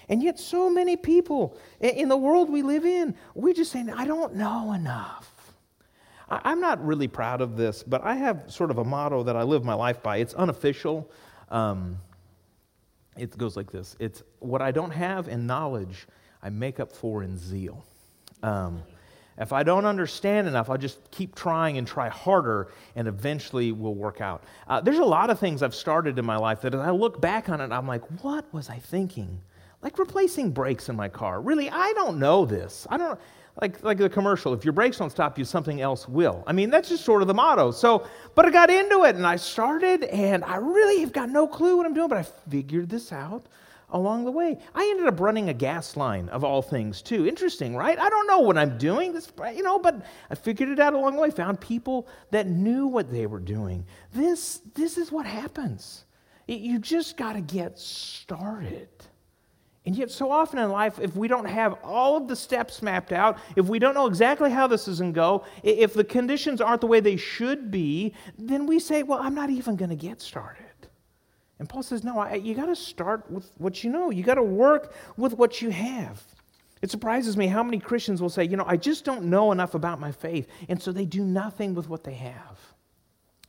And 0.08 0.24
yet, 0.24 0.40
so 0.40 0.70
many 0.70 0.98
people 0.98 1.58
in 1.80 2.10
the 2.10 2.18
world 2.18 2.50
we 2.50 2.62
live 2.62 2.86
in, 2.86 3.16
we're 3.36 3.54
just 3.54 3.72
say, 3.72 3.86
I 3.96 4.06
don't 4.06 4.36
know 4.36 4.74
enough. 4.74 5.32
I'm 6.30 6.60
not 6.60 6.84
really 6.86 7.08
proud 7.08 7.42
of 7.42 7.58
this, 7.58 7.84
but 7.84 8.04
I 8.04 8.16
have 8.16 8.44
sort 8.48 8.72
of 8.72 8.78
a 8.78 8.84
motto 8.84 9.24
that 9.24 9.36
I 9.36 9.44
live 9.44 9.64
my 9.64 9.74
life 9.74 10.02
by. 10.04 10.18
It's 10.18 10.34
unofficial. 10.34 11.10
Um, 11.50 12.00
it 13.20 13.38
goes 13.38 13.56
like 13.58 13.72
this 13.72 13.96
It's 14.00 14.24
what 14.40 14.62
I 14.62 14.72
don't 14.72 14.92
have 14.92 15.28
in 15.28 15.46
knowledge, 15.46 16.08
I 16.42 16.50
make 16.50 16.80
up 16.80 16.92
for 16.92 17.24
in 17.24 17.38
zeal. 17.38 17.86
Um, 18.42 18.84
if 19.38 19.54
I 19.54 19.64
don't 19.64 19.86
understand 19.86 20.48
enough, 20.48 20.70
I'll 20.70 20.78
just 20.78 21.12
keep 21.12 21.34
trying 21.34 21.78
and 21.78 21.88
try 21.88 22.10
harder, 22.10 22.68
and 22.96 23.08
eventually 23.08 23.72
will 23.72 23.96
work 23.96 24.20
out. 24.20 24.44
Uh, 24.68 24.82
there's 24.82 25.00
a 25.00 25.06
lot 25.06 25.30
of 25.30 25.40
things 25.40 25.64
I've 25.64 25.76
started 25.76 26.20
in 26.20 26.26
my 26.26 26.36
life 26.36 26.62
that 26.62 26.74
as 26.74 26.82
I 26.82 26.92
look 26.92 27.22
back 27.22 27.48
on 27.48 27.62
it, 27.62 27.72
I'm 27.72 27.88
like, 27.88 28.04
what 28.22 28.54
was 28.54 28.70
I 28.70 28.80
thinking? 28.80 29.42
Like 29.82 29.98
replacing 29.98 30.52
brakes 30.52 30.90
in 30.90 30.98
my 30.98 31.08
car. 31.08 31.40
Really, 31.40 31.70
I 31.70 31.94
don't 31.94 32.20
know 32.20 32.46
this. 32.46 32.86
I 32.90 32.98
don't 32.98 33.18
like, 33.62 33.84
like 33.84 33.98
the 33.98 34.10
commercial, 34.10 34.54
if 34.54 34.64
your 34.64 34.74
brakes 34.74 34.98
don't 34.98 35.10
stop 35.10 35.38
you, 35.38 35.46
something 35.46 35.82
else 35.82 36.08
will. 36.08 36.44
I 36.48 36.54
mean, 36.54 36.70
that's 36.70 36.90
just 36.90 37.04
sort 37.04 37.22
of 37.22 37.28
the 37.28 37.34
motto. 37.34 37.72
So, 37.72 38.08
but 38.36 38.46
I 38.46 38.52
got 38.52 38.70
into 38.70 39.04
it 39.04 39.16
and 39.16 39.28
I 39.28 39.36
started, 39.36 40.04
and 40.06 40.44
I 40.46 40.58
really 40.58 41.02
have 41.02 41.12
got 41.12 41.30
no 41.30 41.48
clue 41.48 41.78
what 41.78 41.86
I'm 41.86 41.94
doing, 41.94 42.08
but 42.08 42.18
I 42.18 42.24
figured 42.50 42.90
this 42.90 43.12
out 43.12 43.46
along 43.92 44.24
the 44.24 44.32
way. 44.32 44.58
I 44.76 44.84
ended 44.92 45.08
up 45.08 45.20
running 45.20 45.50
a 45.50 45.54
gas 45.54 45.98
line 45.98 46.30
of 46.30 46.44
all 46.44 46.62
things 46.62 47.02
too. 47.02 47.28
Interesting, 47.28 47.76
right? 47.76 47.98
I 48.00 48.10
don't 48.10 48.28
know 48.28 48.40
what 48.40 48.58
I'm 48.58 48.78
doing, 48.78 49.14
this, 49.14 49.32
you 49.54 49.64
know, 49.64 49.80
but 49.80 50.06
I 50.30 50.36
figured 50.36 50.70
it 50.70 50.80
out 50.80 50.94
along 50.94 51.16
the 51.16 51.22
way. 51.22 51.32
Found 51.32 51.60
people 51.60 52.08
that 52.32 52.48
knew 52.48 52.88
what 52.88 53.12
they 53.12 53.26
were 53.26 53.40
doing. 53.40 53.86
This, 54.14 54.62
this 54.74 54.98
is 54.98 55.12
what 55.12 55.26
happens. 55.26 56.06
You 56.48 56.80
just 56.80 57.18
got 57.18 57.34
to 57.34 57.42
get 57.42 57.78
started. 57.78 58.90
And 59.90 59.98
yet, 59.98 60.12
so 60.12 60.32
often 60.32 60.60
in 60.60 60.70
life, 60.70 61.00
if 61.00 61.16
we 61.16 61.28
don't 61.28 61.48
have 61.48 61.74
all 61.84 62.16
of 62.16 62.28
the 62.28 62.36
steps 62.36 62.84
mapped 62.84 63.12
out, 63.12 63.40
if 63.56 63.66
we 63.66 63.80
don't 63.80 63.96
know 63.96 64.06
exactly 64.06 64.52
how 64.52 64.68
this 64.68 64.88
is 64.88 65.00
going 65.00 65.14
to 65.14 65.16
go, 65.16 65.46
if 65.64 65.96
the 65.96 66.04
conditions 66.04 66.62
aren't 66.62 66.82
the 66.82 66.86
way 66.86 67.00
they 67.00 67.16
should 67.16 67.72
be, 67.72 68.14
then 68.38 68.68
we 68.68 68.78
say, 68.78 69.02
Well, 69.02 69.18
I'm 69.18 69.34
not 69.34 69.50
even 69.50 69.76
going 69.76 69.90
to 69.90 69.96
get 69.96 70.22
started. 70.22 70.66
And 71.58 71.68
Paul 71.68 71.82
says, 71.82 72.04
No, 72.04 72.20
I, 72.20 72.36
you 72.36 72.54
got 72.54 72.68
to 72.68 72.76
start 72.76 73.32
with 73.32 73.52
what 73.58 73.84
you 73.84 73.90
know, 73.90 74.12
you 74.12 74.22
got 74.22 74.36
to 74.36 74.44
work 74.44 74.94
with 75.18 75.34
what 75.34 75.60
you 75.60 75.72
have. 75.72 76.22
It 76.84 76.92
surprises 76.92 77.36
me 77.36 77.48
how 77.48 77.64
many 77.64 77.80
Christians 77.80 78.22
will 78.22 78.30
say, 78.30 78.44
You 78.44 78.58
know, 78.58 78.66
I 78.68 78.78
just 78.78 79.06
don't 79.06 79.24
know 79.24 79.52
enough 79.52 79.74
about 79.74 80.00
my 80.00 80.12
faith. 80.12 80.48
And 80.68 80.80
so 80.80 80.92
they 80.92 81.06
do 81.06 81.24
nothing 81.24 81.74
with 81.74 81.90
what 81.90 82.04
they 82.04 82.14
have. 82.14 82.60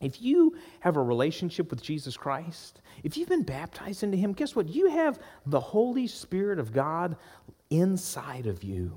If 0.00 0.22
you 0.22 0.56
have 0.80 0.96
a 0.96 1.02
relationship 1.02 1.68
with 1.68 1.82
Jesus 1.82 2.16
Christ, 2.16 2.80
if 3.02 3.16
you've 3.16 3.28
been 3.28 3.42
baptized 3.42 4.02
into 4.02 4.16
Him, 4.16 4.32
guess 4.32 4.54
what? 4.54 4.68
You 4.68 4.90
have 4.90 5.18
the 5.46 5.60
Holy 5.60 6.06
Spirit 6.06 6.58
of 6.58 6.72
God 6.72 7.16
inside 7.70 8.46
of 8.46 8.62
you. 8.64 8.92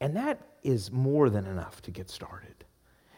And 0.00 0.16
that 0.16 0.40
is 0.62 0.90
more 0.90 1.30
than 1.30 1.46
enough 1.46 1.82
to 1.82 1.90
get 1.90 2.10
started. 2.10 2.54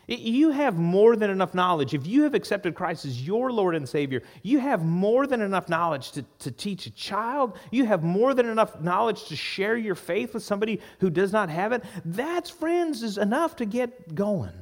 You 0.09 0.50
have 0.50 0.76
more 0.76 1.14
than 1.14 1.31
enough 1.31 1.54
knowledge. 1.54 1.95
If 1.95 2.07
you 2.07 2.25
have 2.25 2.35
accepted 2.35 2.75
Christ 2.75 3.04
as 3.04 3.25
your 3.25 3.52
Lord 3.52 3.76
and 3.76 3.88
Savior, 3.88 4.23
you 4.42 4.59
have 4.59 4.85
more 4.85 5.26
than 5.26 5.40
enough 5.40 5.69
knowledge 5.69 6.11
to, 6.12 6.25
to 6.40 6.50
teach 6.50 6.87
a 6.87 6.90
child. 6.90 7.57
You 7.71 7.85
have 7.85 8.02
more 8.02 8.35
than 8.35 8.47
enough 8.47 8.81
knowledge 8.81 9.26
to 9.26 9.37
share 9.37 9.76
your 9.76 9.95
faith 9.95 10.35
with 10.35 10.42
somebody 10.42 10.81
who 10.99 11.09
does 11.09 11.33
not 11.33 11.49
have 11.49 11.73
it. 11.73 11.85
That's, 12.04 12.50
friends, 12.50 13.02
is 13.02 13.16
enough 13.16 13.57
to 13.57 13.64
get 13.64 14.14
going. 14.14 14.52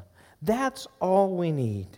That's 0.43 0.87
all 1.01 1.37
we 1.37 1.53
need. 1.53 1.89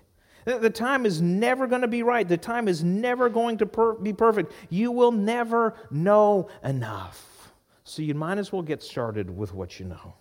The 0.44 0.70
time 0.70 1.06
is 1.06 1.22
never 1.22 1.66
going 1.66 1.82
to 1.82 1.88
be 1.88 2.02
right. 2.02 2.26
The 2.26 2.36
time 2.36 2.66
is 2.68 2.82
never 2.82 3.28
going 3.28 3.58
to 3.58 3.66
per- 3.66 3.94
be 3.94 4.12
perfect. 4.12 4.52
You 4.70 4.90
will 4.90 5.12
never 5.12 5.74
know 5.90 6.48
enough. 6.64 7.52
So 7.84 8.02
you 8.02 8.14
might 8.14 8.38
as 8.38 8.52
well 8.52 8.62
get 8.62 8.82
started 8.82 9.30
with 9.30 9.54
what 9.54 9.78
you 9.78 9.86
know. 9.86 10.14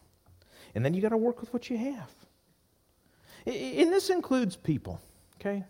And 0.76 0.86
then 0.86 0.94
you 0.94 1.02
got 1.02 1.10
to 1.10 1.18
work 1.18 1.42
with 1.42 1.52
what 1.54 1.70
you 1.70 1.78
have. 1.78 2.12
And 3.46 3.92
this 3.92 4.10
includes 4.10 4.56
people, 4.56 5.02
okay? 5.40 5.66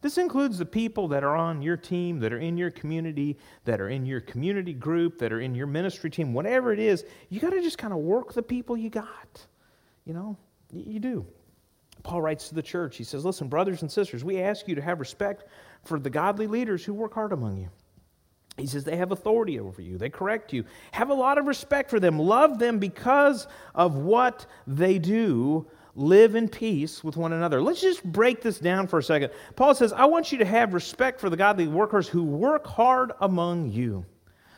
This 0.00 0.18
includes 0.18 0.58
the 0.58 0.66
people 0.66 1.08
that 1.08 1.22
are 1.22 1.36
on 1.36 1.62
your 1.62 1.76
team, 1.76 2.18
that 2.20 2.32
are 2.32 2.38
in 2.38 2.56
your 2.56 2.70
community, 2.70 3.38
that 3.64 3.80
are 3.80 3.88
in 3.88 4.04
your 4.04 4.20
community 4.20 4.72
group, 4.72 5.18
that 5.18 5.32
are 5.32 5.40
in 5.40 5.54
your 5.54 5.68
ministry 5.68 6.10
team, 6.10 6.32
whatever 6.32 6.72
it 6.72 6.80
is. 6.80 7.04
You 7.28 7.38
got 7.38 7.50
to 7.50 7.62
just 7.62 7.78
kind 7.78 7.92
of 7.92 8.00
work 8.00 8.32
the 8.32 8.42
people 8.42 8.76
you 8.76 8.90
got. 8.90 9.46
You 10.04 10.14
know, 10.14 10.36
you 10.72 10.98
do. 10.98 11.26
Paul 12.02 12.22
writes 12.22 12.48
to 12.48 12.54
the 12.54 12.62
church. 12.62 12.96
He 12.96 13.04
says, 13.04 13.24
Listen, 13.24 13.48
brothers 13.48 13.82
and 13.82 13.90
sisters, 13.90 14.24
we 14.24 14.40
ask 14.40 14.66
you 14.66 14.74
to 14.74 14.82
have 14.82 15.00
respect 15.00 15.44
for 15.84 15.98
the 15.98 16.10
godly 16.10 16.46
leaders 16.46 16.84
who 16.84 16.94
work 16.94 17.14
hard 17.14 17.32
among 17.32 17.58
you. 17.58 17.68
He 18.58 18.66
says 18.66 18.84
they 18.84 18.96
have 18.96 19.12
authority 19.12 19.58
over 19.58 19.80
you, 19.80 19.96
they 19.96 20.10
correct 20.10 20.52
you. 20.52 20.64
Have 20.92 21.10
a 21.10 21.14
lot 21.14 21.38
of 21.38 21.46
respect 21.46 21.88
for 21.88 21.98
them, 21.98 22.18
love 22.18 22.58
them 22.58 22.78
because 22.78 23.46
of 23.74 23.96
what 23.96 24.46
they 24.66 24.98
do. 24.98 25.66
Live 25.94 26.36
in 26.36 26.48
peace 26.48 27.04
with 27.04 27.18
one 27.18 27.34
another. 27.34 27.60
Let's 27.60 27.82
just 27.82 28.02
break 28.02 28.40
this 28.40 28.58
down 28.58 28.86
for 28.86 28.98
a 28.98 29.02
second. 29.02 29.30
Paul 29.56 29.74
says, 29.74 29.92
I 29.92 30.06
want 30.06 30.32
you 30.32 30.38
to 30.38 30.44
have 30.46 30.72
respect 30.72 31.20
for 31.20 31.28
the 31.28 31.36
godly 31.36 31.68
workers 31.68 32.08
who 32.08 32.22
work 32.22 32.66
hard 32.66 33.12
among 33.20 33.70
you. 33.70 34.06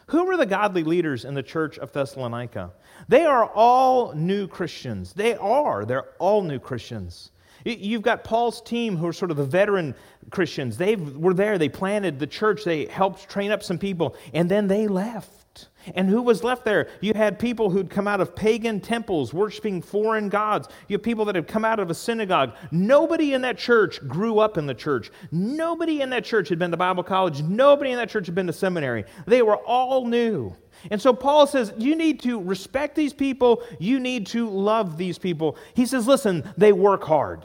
Who 0.06 0.26
were 0.26 0.36
the 0.36 0.46
godly 0.46 0.84
leaders 0.84 1.24
in 1.24 1.34
the 1.34 1.42
church 1.42 1.76
of 1.78 1.90
Thessalonica? 1.90 2.70
They 3.08 3.24
are 3.24 3.46
all 3.46 4.12
new 4.12 4.46
Christians. 4.46 5.12
They 5.12 5.34
are. 5.34 5.84
They're 5.84 6.10
all 6.20 6.42
new 6.42 6.60
Christians. 6.60 7.32
You've 7.64 8.02
got 8.02 8.24
Paul's 8.24 8.60
team 8.60 8.96
who 8.96 9.06
are 9.06 9.12
sort 9.12 9.30
of 9.30 9.36
the 9.36 9.44
veteran 9.44 9.94
Christians. 10.30 10.76
They 10.76 10.96
were 10.96 11.34
there, 11.34 11.58
they 11.58 11.68
planted 11.68 12.18
the 12.18 12.26
church, 12.26 12.64
they 12.64 12.86
helped 12.86 13.28
train 13.28 13.50
up 13.50 13.62
some 13.62 13.78
people, 13.78 14.16
and 14.32 14.50
then 14.50 14.68
they 14.68 14.86
left. 14.86 15.68
And 15.94 16.08
who 16.08 16.22
was 16.22 16.42
left 16.42 16.64
there? 16.64 16.88
You 17.00 17.12
had 17.14 17.38
people 17.38 17.70
who'd 17.70 17.90
come 17.90 18.08
out 18.08 18.20
of 18.20 18.34
pagan 18.34 18.80
temples 18.80 19.32
worshiping 19.32 19.82
foreign 19.82 20.28
gods. 20.28 20.68
You 20.88 20.94
have 20.94 21.02
people 21.02 21.24
that 21.26 21.34
had 21.34 21.46
come 21.46 21.64
out 21.64 21.78
of 21.78 21.90
a 21.90 21.94
synagogue. 21.94 22.54
Nobody 22.70 23.34
in 23.34 23.42
that 23.42 23.58
church 23.58 24.06
grew 24.08 24.38
up 24.38 24.58
in 24.58 24.66
the 24.66 24.74
church. 24.74 25.10
Nobody 25.30 26.00
in 26.00 26.10
that 26.10 26.24
church 26.24 26.48
had 26.48 26.58
been 26.58 26.70
to 26.70 26.76
Bible 26.76 27.02
college. 27.02 27.42
Nobody 27.42 27.90
in 27.90 27.96
that 27.98 28.08
church 28.08 28.26
had 28.26 28.34
been 28.34 28.46
to 28.46 28.52
seminary. 28.52 29.04
They 29.26 29.42
were 29.42 29.56
all 29.56 30.06
new. 30.06 30.56
And 30.90 31.00
so 31.00 31.12
Paul 31.12 31.46
says, 31.46 31.72
you 31.78 31.96
need 31.96 32.20
to 32.20 32.40
respect 32.40 32.94
these 32.94 33.12
people. 33.12 33.62
You 33.78 34.00
need 34.00 34.26
to 34.28 34.48
love 34.48 34.96
these 34.96 35.18
people. 35.18 35.56
He 35.74 35.86
says, 35.86 36.06
listen, 36.06 36.50
they 36.56 36.72
work 36.72 37.04
hard. 37.04 37.44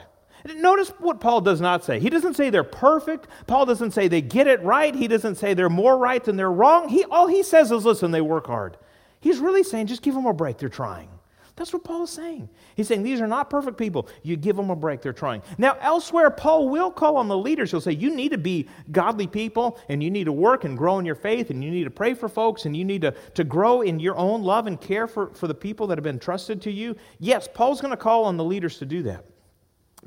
Notice 0.55 0.89
what 0.99 1.19
Paul 1.19 1.41
does 1.41 1.59
not 1.59 1.83
say. 1.83 1.99
He 1.99 2.09
doesn't 2.09 2.35
say 2.35 2.49
they're 2.49 2.63
perfect. 2.63 3.27
Paul 3.45 3.65
doesn't 3.65 3.91
say 3.91 4.07
they 4.07 4.21
get 4.21 4.47
it 4.47 4.61
right. 4.63 4.95
He 4.95 5.07
doesn't 5.07 5.35
say 5.35 5.53
they're 5.53 5.69
more 5.69 5.97
right 5.97 6.23
than 6.23 6.37
they're 6.37 6.51
wrong. 6.51 6.87
He, 6.87 7.03
all 7.05 7.27
he 7.27 7.43
says 7.43 7.71
is, 7.71 7.85
listen, 7.85 8.11
they 8.11 8.21
work 8.21 8.47
hard. 8.47 8.77
He's 9.19 9.39
really 9.39 9.63
saying, 9.63 9.87
just 9.87 10.01
give 10.01 10.15
them 10.15 10.25
a 10.25 10.33
break. 10.33 10.57
They're 10.57 10.69
trying. 10.69 11.09
That's 11.59 11.73
what 11.73 11.83
Paul 11.83 12.03
is 12.03 12.09
saying. 12.09 12.47
He's 12.75 12.87
saying 12.87 13.03
these 13.03 13.19
are 13.19 13.27
not 13.27 13.49
perfect 13.49 13.77
people. 13.77 14.07
You 14.23 14.37
give 14.37 14.55
them 14.55 14.69
a 14.69 14.77
break. 14.77 15.01
They're 15.01 15.11
trying. 15.11 15.41
Now, 15.57 15.75
elsewhere, 15.81 16.31
Paul 16.31 16.69
will 16.69 16.89
call 16.89 17.17
on 17.17 17.27
the 17.27 17.37
leaders. 17.37 17.69
He'll 17.69 17.81
say, 17.81 17.91
You 17.91 18.15
need 18.15 18.29
to 18.29 18.37
be 18.37 18.69
godly 18.93 19.27
people, 19.27 19.77
and 19.89 20.01
you 20.01 20.09
need 20.09 20.23
to 20.23 20.31
work 20.31 20.63
and 20.63 20.77
grow 20.77 20.99
in 20.99 21.05
your 21.05 21.15
faith, 21.15 21.49
and 21.49 21.61
you 21.61 21.69
need 21.69 21.83
to 21.83 21.89
pray 21.89 22.13
for 22.13 22.29
folks, 22.29 22.63
and 22.63 22.77
you 22.77 22.85
need 22.85 23.01
to, 23.01 23.11
to 23.33 23.43
grow 23.43 23.81
in 23.81 23.99
your 23.99 24.15
own 24.15 24.41
love 24.41 24.67
and 24.67 24.79
care 24.79 25.05
for, 25.05 25.33
for 25.33 25.49
the 25.49 25.53
people 25.53 25.85
that 25.87 25.97
have 25.97 26.03
been 26.03 26.17
trusted 26.17 26.61
to 26.61 26.71
you. 26.71 26.95
Yes, 27.19 27.49
Paul's 27.53 27.81
going 27.81 27.91
to 27.91 27.97
call 27.97 28.23
on 28.23 28.37
the 28.37 28.43
leaders 28.45 28.77
to 28.77 28.85
do 28.85 29.03
that. 29.03 29.25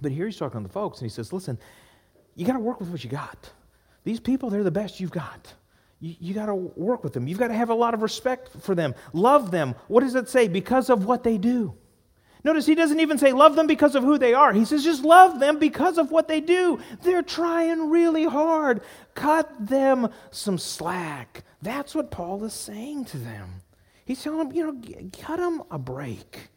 But 0.01 0.11
here 0.11 0.25
he's 0.25 0.39
talking 0.39 0.63
to 0.63 0.67
the 0.67 0.73
folks, 0.73 1.01
and 1.01 1.11
he 1.11 1.15
says, 1.15 1.35
Listen, 1.35 1.59
you 2.35 2.47
got 2.47 2.55
to 2.55 2.61
work 2.61 2.81
with 2.81 2.89
what 2.89 3.05
you 3.05 3.11
got. 3.11 3.51
These 4.05 4.21
people, 4.21 4.49
they're 4.49 4.65
the 4.65 4.71
best 4.71 5.01
you've 5.01 5.13
got. 5.13 5.53
You, 6.03 6.17
you 6.19 6.35
got 6.35 6.47
to 6.47 6.55
work 6.55 7.05
with 7.05 7.15
them. 7.15 7.27
You've 7.27 7.39
got 7.39 7.49
to 7.49 7.55
have 7.55 7.71
a 7.71 7.75
lot 7.75 7.95
of 7.95 8.03
respect 8.03 8.51
for 8.61 8.75
them. 8.75 8.95
Love 9.13 9.51
them. 9.51 9.75
What 9.87 10.01
does 10.01 10.17
it 10.17 10.29
say? 10.29 10.49
Because 10.49 10.91
of 10.91 11.07
what 11.07 11.23
they 11.23 11.39
do. 11.39 11.75
Notice 12.45 12.67
he 12.67 12.75
doesn't 12.75 12.99
even 12.99 13.19
say 13.19 13.33
love 13.33 13.55
them 13.55 13.69
because 13.69 13.95
of 13.95 14.03
who 14.03 14.19
they 14.19 14.35
are. 14.35 14.53
He 14.53 14.65
says 14.65 14.83
just 14.83 15.05
love 15.05 15.39
them 15.39 15.61
because 15.61 15.97
of 15.97 16.11
what 16.11 16.27
they 16.27 16.41
do. 16.41 16.81
They're 17.03 17.23
trying 17.23 17.89
really 17.89 18.25
hard. 18.25 18.83
Cut 19.15 19.49
them 19.65 20.09
some 20.33 20.59
slack. 20.59 21.45
That's 21.63 21.95
what 21.95 22.11
Paul 22.11 22.43
is 22.43 22.53
saying 22.53 23.05
to 23.07 23.19
them. 23.19 23.63
He's 24.05 24.21
telling 24.21 24.49
them, 24.49 24.57
you 24.57 24.67
know, 24.67 25.11
cut 25.21 25.37
them 25.37 25.63
a 25.71 25.79
break. 25.79 26.49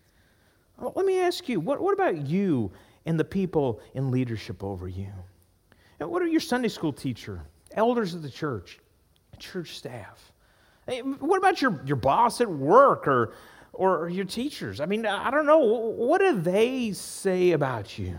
Uh, 0.81 0.89
let 0.95 1.05
me 1.05 1.19
ask 1.19 1.47
you, 1.47 1.59
what, 1.59 1.79
what 1.79 1.93
about 1.93 2.25
you 2.25 2.71
and 3.05 3.19
the 3.19 3.23
people 3.23 3.79
in 3.93 4.09
leadership 4.09 4.63
over 4.63 4.87
you? 4.87 5.11
And 5.99 6.09
what 6.09 6.23
are 6.23 6.27
your 6.27 6.41
Sunday 6.41 6.67
school 6.67 6.91
teacher, 6.91 7.43
elders 7.75 8.15
of 8.15 8.23
the 8.23 8.29
church, 8.29 8.79
church 9.35 9.77
staff? 9.77 10.31
What 11.19 11.37
about 11.37 11.61
your, 11.61 11.81
your 11.85 11.95
boss 11.95 12.41
at 12.41 12.49
work 12.49 13.07
or, 13.07 13.33
or 13.73 14.09
your 14.09 14.25
teachers? 14.25 14.79
I 14.79 14.85
mean, 14.85 15.05
I 15.05 15.31
don't 15.31 15.45
know. 15.45 15.59
What 15.59 16.19
do 16.19 16.39
they 16.39 16.91
say 16.91 17.51
about 17.51 17.97
you? 17.97 18.17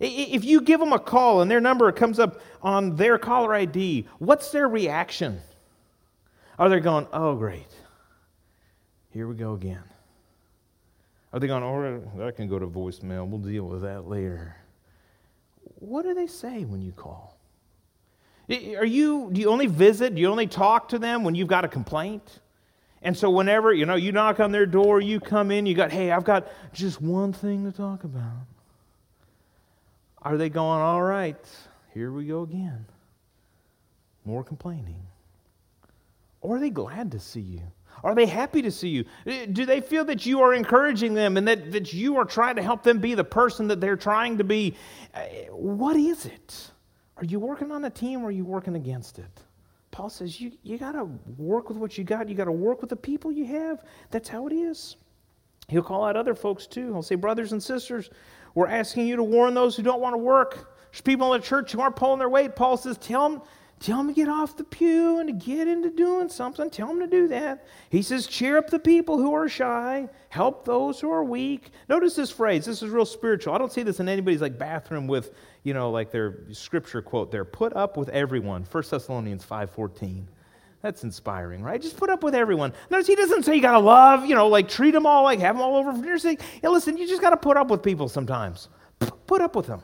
If 0.00 0.44
you 0.44 0.60
give 0.60 0.80
them 0.80 0.92
a 0.92 0.98
call 0.98 1.40
and 1.40 1.50
their 1.50 1.60
number 1.60 1.90
comes 1.92 2.18
up 2.18 2.40
on 2.62 2.96
their 2.96 3.16
caller 3.16 3.54
ID, 3.54 4.06
what's 4.18 4.50
their 4.50 4.68
reaction? 4.68 5.40
Are 6.58 6.68
they 6.68 6.80
going, 6.80 7.06
oh, 7.12 7.36
great, 7.36 7.70
here 9.10 9.28
we 9.28 9.34
go 9.34 9.54
again? 9.54 9.82
Are 11.32 11.40
they 11.40 11.46
going, 11.46 11.62
oh, 11.62 12.18
that 12.18 12.36
can 12.36 12.48
go 12.48 12.58
to 12.58 12.66
voicemail. 12.66 13.26
We'll 13.26 13.40
deal 13.40 13.64
with 13.64 13.82
that 13.82 14.08
later. 14.08 14.56
What 15.76 16.02
do 16.02 16.14
they 16.14 16.26
say 16.26 16.64
when 16.64 16.80
you 16.80 16.92
call? 16.92 17.33
Are 18.48 18.84
you, 18.84 19.30
do 19.32 19.40
you 19.40 19.48
only 19.48 19.66
visit? 19.66 20.14
Do 20.14 20.20
you 20.20 20.28
only 20.28 20.46
talk 20.46 20.90
to 20.90 20.98
them 20.98 21.24
when 21.24 21.34
you've 21.34 21.48
got 21.48 21.64
a 21.64 21.68
complaint? 21.68 22.40
And 23.02 23.16
so 23.16 23.30
whenever, 23.30 23.72
you 23.72 23.86
know, 23.86 23.96
you 23.96 24.12
knock 24.12 24.40
on 24.40 24.52
their 24.52 24.66
door, 24.66 25.00
you 25.00 25.20
come 25.20 25.50
in, 25.50 25.66
you 25.66 25.74
got, 25.74 25.92
hey, 25.92 26.10
I've 26.10 26.24
got 26.24 26.48
just 26.72 27.00
one 27.00 27.32
thing 27.32 27.70
to 27.70 27.76
talk 27.76 28.04
about. 28.04 28.46
Are 30.22 30.38
they 30.38 30.48
going, 30.48 30.80
all 30.80 31.02
right, 31.02 31.36
here 31.92 32.10
we 32.10 32.26
go 32.26 32.42
again? 32.42 32.86
More 34.24 34.42
complaining. 34.42 35.02
Or 36.40 36.56
are 36.56 36.60
they 36.60 36.70
glad 36.70 37.12
to 37.12 37.20
see 37.20 37.40
you? 37.40 37.62
Are 38.02 38.14
they 38.14 38.26
happy 38.26 38.62
to 38.62 38.70
see 38.70 38.88
you? 38.88 39.04
Do 39.46 39.64
they 39.64 39.80
feel 39.80 40.04
that 40.06 40.26
you 40.26 40.40
are 40.40 40.52
encouraging 40.52 41.14
them 41.14 41.36
and 41.36 41.46
that, 41.46 41.72
that 41.72 41.92
you 41.92 42.16
are 42.16 42.24
trying 42.24 42.56
to 42.56 42.62
help 42.62 42.82
them 42.82 42.98
be 42.98 43.14
the 43.14 43.24
person 43.24 43.68
that 43.68 43.80
they're 43.80 43.96
trying 43.96 44.38
to 44.38 44.44
be? 44.44 44.74
Uh, 45.14 45.20
what 45.50 45.96
is 45.96 46.26
it? 46.26 46.70
Are 47.16 47.24
you 47.24 47.38
working 47.38 47.70
on 47.70 47.84
a 47.84 47.90
team 47.90 48.22
or 48.22 48.28
are 48.28 48.32
you 48.32 48.44
working 48.44 48.76
against 48.76 49.18
it? 49.18 49.40
Paul 49.90 50.10
says 50.10 50.40
you, 50.40 50.52
you 50.62 50.76
got 50.76 50.92
to 50.92 51.04
work 51.38 51.68
with 51.68 51.78
what 51.78 51.96
you 51.96 52.02
got. 52.02 52.28
You 52.28 52.34
got 52.34 52.46
to 52.46 52.52
work 52.52 52.80
with 52.80 52.90
the 52.90 52.96
people 52.96 53.30
you 53.30 53.46
have. 53.46 53.84
That's 54.10 54.28
how 54.28 54.48
it 54.48 54.52
is. 54.52 54.96
He'll 55.68 55.82
call 55.82 56.04
out 56.04 56.16
other 56.16 56.34
folks 56.34 56.66
too. 56.66 56.92
He'll 56.92 57.02
say, 57.02 57.14
Brothers 57.14 57.52
and 57.52 57.62
sisters, 57.62 58.10
we're 58.54 58.66
asking 58.66 59.06
you 59.06 59.16
to 59.16 59.22
warn 59.22 59.54
those 59.54 59.76
who 59.76 59.82
don't 59.82 60.00
want 60.00 60.14
to 60.14 60.18
work. 60.18 60.74
There's 60.90 61.00
people 61.00 61.32
in 61.32 61.40
the 61.40 61.46
church 61.46 61.72
who 61.72 61.80
aren't 61.80 61.96
pulling 61.96 62.18
their 62.18 62.28
weight. 62.28 62.56
Paul 62.56 62.76
says, 62.76 62.98
Tell 62.98 63.28
them 63.28 63.42
Tell 63.80 63.98
them 63.98 64.06
to 64.08 64.14
get 64.14 64.28
off 64.28 64.56
the 64.56 64.64
pew 64.64 65.18
and 65.18 65.28
to 65.28 65.34
get 65.34 65.68
into 65.68 65.90
doing 65.90 66.28
something. 66.30 66.70
Tell 66.70 66.86
them 66.86 67.00
to 67.00 67.06
do 67.06 67.28
that. 67.28 67.66
He 67.90 68.00
says, 68.00 68.26
cheer 68.26 68.56
up 68.56 68.70
the 68.70 68.78
people 68.78 69.18
who 69.18 69.34
are 69.34 69.48
shy, 69.48 70.08
help 70.30 70.64
those 70.64 71.00
who 71.00 71.10
are 71.10 71.22
weak. 71.22 71.70
Notice 71.88 72.14
this 72.14 72.30
phrase. 72.30 72.64
This 72.64 72.82
is 72.82 72.88
real 72.88 73.04
spiritual. 73.04 73.52
I 73.52 73.58
don't 73.58 73.72
see 73.72 73.82
this 73.82 74.00
in 74.00 74.08
anybody's 74.08 74.40
like 74.40 74.58
bathroom 74.58 75.06
with, 75.06 75.34
you 75.64 75.74
know, 75.74 75.90
like 75.90 76.12
their 76.12 76.38
scripture 76.52 77.02
quote 77.02 77.32
there. 77.32 77.44
Put 77.44 77.74
up 77.74 77.96
with 77.96 78.08
everyone. 78.10 78.64
1 78.70 78.84
Thessalonians 78.88 79.44
5.14. 79.44 80.24
That's 80.82 81.02
inspiring, 81.02 81.62
right? 81.62 81.80
Just 81.80 81.96
put 81.96 82.10
up 82.10 82.22
with 82.22 82.34
everyone. 82.34 82.74
Notice 82.90 83.06
he 83.06 83.16
doesn't 83.16 83.44
say 83.44 83.56
you 83.56 83.62
got 83.62 83.72
to 83.72 83.78
love, 83.78 84.26
you 84.26 84.34
know, 84.34 84.48
like 84.48 84.68
treat 84.68 84.90
them 84.90 85.06
all, 85.06 85.24
like 85.24 85.40
have 85.40 85.56
them 85.56 85.64
all 85.64 85.76
over. 85.76 86.06
You're 86.06 86.18
saying, 86.18 86.38
hey, 86.60 86.68
listen, 86.68 86.98
you 86.98 87.08
just 87.08 87.22
got 87.22 87.30
to 87.30 87.38
put 87.38 87.56
up 87.56 87.68
with 87.70 87.82
people 87.82 88.06
sometimes. 88.06 88.68
Put 89.26 89.40
up 89.40 89.56
with 89.56 89.66
them. 89.66 89.82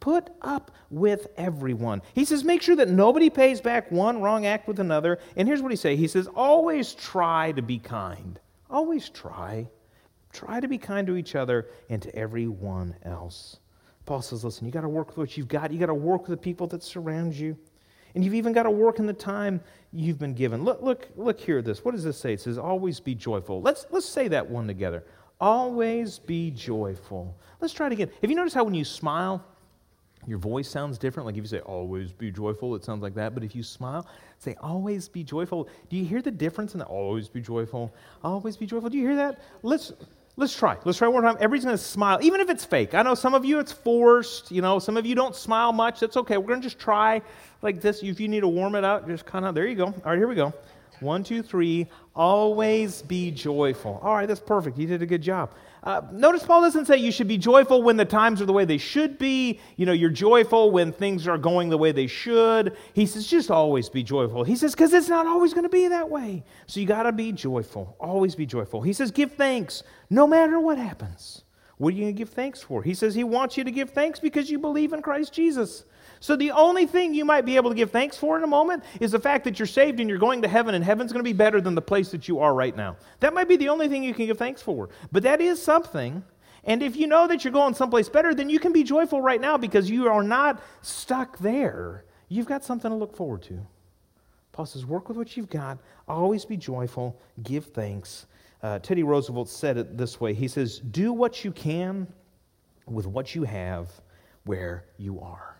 Put 0.00 0.30
up 0.42 0.72
with 0.90 1.28
everyone. 1.36 2.02
He 2.14 2.24
says, 2.24 2.42
make 2.42 2.62
sure 2.62 2.74
that 2.74 2.88
nobody 2.88 3.30
pays 3.30 3.60
back 3.60 3.92
one 3.92 4.20
wrong 4.20 4.46
act 4.46 4.66
with 4.66 4.80
another. 4.80 5.20
And 5.36 5.46
here's 5.46 5.62
what 5.62 5.70
he 5.70 5.76
says 5.76 5.96
He 5.96 6.08
says, 6.08 6.26
always 6.26 6.94
try 6.94 7.52
to 7.52 7.62
be 7.62 7.78
kind. 7.78 8.40
Always 8.68 9.08
try. 9.08 9.68
Try 10.32 10.58
to 10.58 10.66
be 10.66 10.78
kind 10.78 11.06
to 11.06 11.16
each 11.16 11.36
other 11.36 11.68
and 11.88 12.02
to 12.02 12.14
everyone 12.16 12.96
else. 13.04 13.58
Paul 14.06 14.22
says, 14.22 14.44
listen, 14.44 14.66
you 14.66 14.72
got 14.72 14.80
to 14.80 14.88
work 14.88 15.08
with 15.08 15.18
what 15.18 15.36
you've 15.36 15.48
got. 15.48 15.72
You 15.72 15.78
got 15.78 15.86
to 15.86 15.94
work 15.94 16.22
with 16.22 16.30
the 16.30 16.42
people 16.42 16.66
that 16.68 16.82
surround 16.82 17.34
you. 17.34 17.56
And 18.14 18.24
you've 18.24 18.34
even 18.34 18.52
got 18.52 18.64
to 18.64 18.70
work 18.70 18.98
in 18.98 19.06
the 19.06 19.12
time 19.12 19.60
you've 19.92 20.18
been 20.18 20.34
given. 20.34 20.64
Look, 20.64 20.82
look, 20.82 21.08
look 21.16 21.38
here 21.38 21.58
at 21.58 21.64
this. 21.64 21.84
What 21.84 21.92
does 21.92 22.02
this 22.02 22.18
say? 22.18 22.32
It 22.32 22.40
says, 22.40 22.58
always 22.58 22.98
be 22.98 23.14
joyful. 23.14 23.62
Let's, 23.62 23.86
let's 23.90 24.08
say 24.08 24.26
that 24.28 24.48
one 24.48 24.66
together. 24.66 25.04
Always 25.40 26.18
be 26.18 26.50
joyful. 26.50 27.36
Let's 27.60 27.72
try 27.72 27.86
it 27.86 27.92
again. 27.92 28.10
Have 28.20 28.30
you 28.30 28.36
noticed 28.36 28.56
how 28.56 28.64
when 28.64 28.74
you 28.74 28.84
smile, 28.84 29.44
your 30.26 30.38
voice 30.38 30.68
sounds 30.68 30.98
different? 30.98 31.26
Like 31.26 31.36
if 31.36 31.42
you 31.42 31.48
say, 31.48 31.60
always 31.60 32.12
be 32.12 32.30
joyful, 32.30 32.74
it 32.74 32.84
sounds 32.84 33.02
like 33.02 33.14
that. 33.14 33.32
But 33.32 33.44
if 33.44 33.54
you 33.54 33.62
smile, 33.62 34.06
say, 34.38 34.56
always 34.60 35.08
be 35.08 35.22
joyful. 35.22 35.68
Do 35.88 35.96
you 35.96 36.04
hear 36.04 36.20
the 36.20 36.30
difference 36.30 36.74
in 36.74 36.78
the 36.78 36.86
always 36.86 37.28
be 37.28 37.40
joyful? 37.40 37.94
Always 38.22 38.56
be 38.56 38.66
joyful. 38.66 38.90
Do 38.90 38.98
you 38.98 39.06
hear 39.06 39.16
that? 39.16 39.40
Let's. 39.62 39.92
Let's 40.40 40.56
try. 40.56 40.78
Let's 40.86 40.96
try 40.96 41.06
one 41.06 41.20
more 41.20 41.30
time. 41.30 41.36
Everybody's 41.38 41.66
going 41.66 41.76
to 41.76 41.84
smile, 41.84 42.18
even 42.22 42.40
if 42.40 42.48
it's 42.48 42.64
fake. 42.64 42.94
I 42.94 43.02
know 43.02 43.14
some 43.14 43.34
of 43.34 43.44
you 43.44 43.58
it's 43.58 43.72
forced. 43.72 44.50
You 44.50 44.62
know, 44.62 44.78
some 44.78 44.96
of 44.96 45.04
you 45.04 45.14
don't 45.14 45.36
smile 45.36 45.70
much. 45.70 46.00
That's 46.00 46.16
okay. 46.16 46.38
We're 46.38 46.46
going 46.46 46.62
to 46.62 46.66
just 46.66 46.78
try 46.78 47.20
like 47.60 47.82
this. 47.82 48.02
If 48.02 48.18
you 48.18 48.26
need 48.26 48.40
to 48.40 48.48
warm 48.48 48.74
it 48.74 48.82
up, 48.82 49.06
just 49.06 49.26
kind 49.26 49.44
of, 49.44 49.54
there 49.54 49.66
you 49.66 49.74
go. 49.74 49.84
All 49.84 50.02
right, 50.06 50.16
here 50.16 50.26
we 50.26 50.34
go. 50.34 50.54
One, 51.00 51.22
two, 51.24 51.42
three. 51.42 51.88
Always 52.16 53.02
be 53.02 53.30
joyful. 53.30 54.00
All 54.02 54.14
right, 54.14 54.26
that's 54.26 54.40
perfect. 54.40 54.78
You 54.78 54.86
did 54.86 55.02
a 55.02 55.06
good 55.06 55.20
job. 55.20 55.52
Uh, 55.82 56.02
notice 56.12 56.42
Paul 56.42 56.60
doesn't 56.60 56.86
say 56.86 56.98
you 56.98 57.10
should 57.10 57.28
be 57.28 57.38
joyful 57.38 57.82
when 57.82 57.96
the 57.96 58.04
times 58.04 58.42
are 58.42 58.44
the 58.44 58.52
way 58.52 58.64
they 58.64 58.78
should 58.78 59.18
be. 59.18 59.60
You 59.76 59.86
know, 59.86 59.92
you're 59.92 60.10
joyful 60.10 60.70
when 60.70 60.92
things 60.92 61.26
are 61.26 61.38
going 61.38 61.70
the 61.70 61.78
way 61.78 61.92
they 61.92 62.06
should. 62.06 62.76
He 62.92 63.06
says 63.06 63.26
just 63.26 63.50
always 63.50 63.88
be 63.88 64.02
joyful. 64.02 64.44
He 64.44 64.56
says 64.56 64.72
because 64.74 64.92
it's 64.92 65.08
not 65.08 65.26
always 65.26 65.54
going 65.54 65.64
to 65.64 65.70
be 65.70 65.88
that 65.88 66.10
way. 66.10 66.44
So 66.66 66.80
you 66.80 66.86
got 66.86 67.04
to 67.04 67.12
be 67.12 67.32
joyful. 67.32 67.96
Always 67.98 68.34
be 68.34 68.44
joyful. 68.46 68.82
He 68.82 68.92
says 68.92 69.10
give 69.10 69.32
thanks 69.32 69.82
no 70.10 70.26
matter 70.26 70.60
what 70.60 70.76
happens. 70.76 71.44
What 71.78 71.94
are 71.94 71.96
you 71.96 72.02
going 72.02 72.14
to 72.14 72.18
give 72.18 72.28
thanks 72.28 72.62
for? 72.62 72.82
He 72.82 72.92
says 72.92 73.14
he 73.14 73.24
wants 73.24 73.56
you 73.56 73.64
to 73.64 73.70
give 73.70 73.88
thanks 73.88 74.20
because 74.20 74.50
you 74.50 74.58
believe 74.58 74.92
in 74.92 75.00
Christ 75.00 75.32
Jesus. 75.32 75.84
So 76.20 76.36
the 76.36 76.50
only 76.50 76.86
thing 76.86 77.14
you 77.14 77.24
might 77.24 77.46
be 77.46 77.56
able 77.56 77.70
to 77.70 77.76
give 77.76 77.90
thanks 77.90 78.16
for 78.16 78.36
in 78.36 78.44
a 78.44 78.46
moment 78.46 78.84
is 79.00 79.10
the 79.10 79.18
fact 79.18 79.44
that 79.44 79.58
you're 79.58 79.66
saved 79.66 80.00
and 80.00 80.08
you're 80.08 80.18
going 80.18 80.42
to 80.42 80.48
heaven, 80.48 80.74
and 80.74 80.84
heaven's 80.84 81.12
going 81.12 81.24
to 81.24 81.28
be 81.28 81.32
better 81.32 81.62
than 81.62 81.74
the 81.74 81.82
place 81.82 82.10
that 82.10 82.28
you 82.28 82.40
are 82.40 82.52
right 82.52 82.76
now. 82.76 82.96
That 83.20 83.32
might 83.32 83.48
be 83.48 83.56
the 83.56 83.70
only 83.70 83.88
thing 83.88 84.04
you 84.04 84.12
can 84.12 84.26
give 84.26 84.38
thanks 84.38 84.60
for. 84.60 84.90
But 85.10 85.22
that 85.22 85.40
is 85.40 85.60
something. 85.60 86.22
And 86.64 86.82
if 86.82 86.94
you 86.94 87.06
know 87.06 87.26
that 87.26 87.42
you're 87.42 87.54
going 87.54 87.74
someplace 87.74 88.10
better, 88.10 88.34
then 88.34 88.50
you 88.50 88.58
can 88.58 88.72
be 88.72 88.82
joyful 88.82 89.22
right 89.22 89.40
now 89.40 89.56
because 89.56 89.88
you 89.88 90.08
are 90.08 90.22
not 90.22 90.62
stuck 90.82 91.38
there. 91.38 92.04
You've 92.28 92.46
got 92.46 92.64
something 92.64 92.90
to 92.90 92.96
look 92.96 93.16
forward 93.16 93.42
to. 93.44 93.66
Paul 94.52 94.66
says, 94.66 94.84
work 94.84 95.08
with 95.08 95.16
what 95.16 95.36
you've 95.38 95.48
got, 95.48 95.78
always 96.06 96.44
be 96.44 96.56
joyful, 96.56 97.18
give 97.42 97.66
thanks. 97.66 98.26
Uh, 98.62 98.78
Teddy 98.78 99.02
Roosevelt 99.02 99.48
said 99.48 99.78
it 99.78 99.96
this 99.96 100.20
way 100.20 100.34
He 100.34 100.48
says, 100.48 100.80
Do 100.80 101.14
what 101.14 101.44
you 101.44 101.50
can 101.50 102.06
with 102.86 103.06
what 103.06 103.34
you 103.34 103.44
have 103.44 103.90
where 104.44 104.84
you 104.98 105.20
are. 105.20 105.59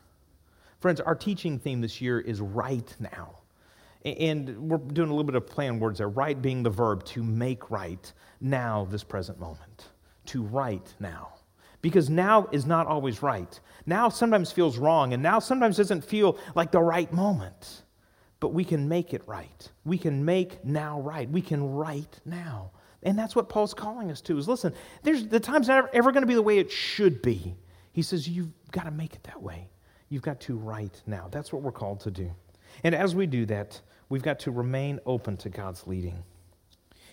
Friends, 0.81 1.01
our 1.01 1.15
teaching 1.15 1.59
theme 1.59 1.81
this 1.81 2.01
year 2.01 2.21
is 2.21 2.41
right 2.41 2.97
now. 2.99 3.37
And 4.05 4.71
we're 4.71 4.79
doing 4.79 5.11
a 5.11 5.13
little 5.13 5.25
bit 5.25 5.35
of 5.35 5.47
play 5.47 5.69
on 5.69 5.79
words 5.79 5.99
there. 5.99 6.09
Right 6.09 6.41
being 6.41 6.63
the 6.63 6.71
verb 6.71 7.05
to 7.07 7.23
make 7.23 7.71
right 7.71 8.13
now, 8.41 8.87
this 8.91 9.05
present 9.05 9.39
moment. 9.39 9.89
To 10.27 10.43
right 10.43 10.95
now. 10.99 11.35
Because 11.83 12.09
now 12.09 12.49
is 12.51 12.65
not 12.65 12.87
always 12.87 13.23
right. 13.23 13.61
Now 13.85 14.09
sometimes 14.09 14.53
feels 14.53 14.79
wrong, 14.79 15.13
and 15.13 15.23
now 15.23 15.39
sometimes 15.39 15.77
doesn't 15.77 16.05
feel 16.05 16.39
like 16.55 16.71
the 16.71 16.81
right 16.81 17.13
moment. 17.13 17.83
But 18.39 18.55
we 18.55 18.65
can 18.65 18.89
make 18.89 19.13
it 19.13 19.23
right. 19.27 19.69
We 19.85 19.99
can 19.99 20.25
make 20.25 20.65
now 20.65 21.01
right. 21.01 21.29
We 21.29 21.43
can 21.43 21.63
right 21.75 22.21
now. 22.25 22.71
And 23.03 23.19
that's 23.19 23.37
what 23.37 23.51
Paul's 23.51 23.75
calling 23.75 24.11
us 24.11 24.21
to 24.23 24.39
is 24.39 24.49
listen, 24.49 24.75
there's 25.03 25.27
the 25.27 25.41
time's 25.41 25.69
not 25.69 25.95
ever 25.95 26.13
going 26.13 26.23
to 26.23 26.27
be 26.27 26.35
the 26.35 26.43
way 26.43 26.59
it 26.59 26.71
should 26.71 27.21
be. 27.21 27.55
He 27.93 28.03
says, 28.03 28.29
you've 28.29 28.53
got 28.71 28.85
to 28.85 28.91
make 28.91 29.15
it 29.15 29.25
that 29.25 29.43
way. 29.43 29.69
You've 30.11 30.23
got 30.23 30.41
to 30.41 30.57
right 30.57 31.03
now. 31.07 31.29
That's 31.31 31.53
what 31.53 31.63
we're 31.63 31.73
called 31.73 32.01
to 32.01 32.11
do. 32.11 32.31
And 32.85 32.95
as 32.95 33.15
we 33.15 33.27
do 33.27 33.47
that, 33.47 33.81
we've 34.09 34.23
got 34.23 34.41
to 34.41 34.51
remain 34.51 35.01
open 35.07 35.37
to 35.39 35.49
God's 35.49 35.87
leading. 35.87 36.23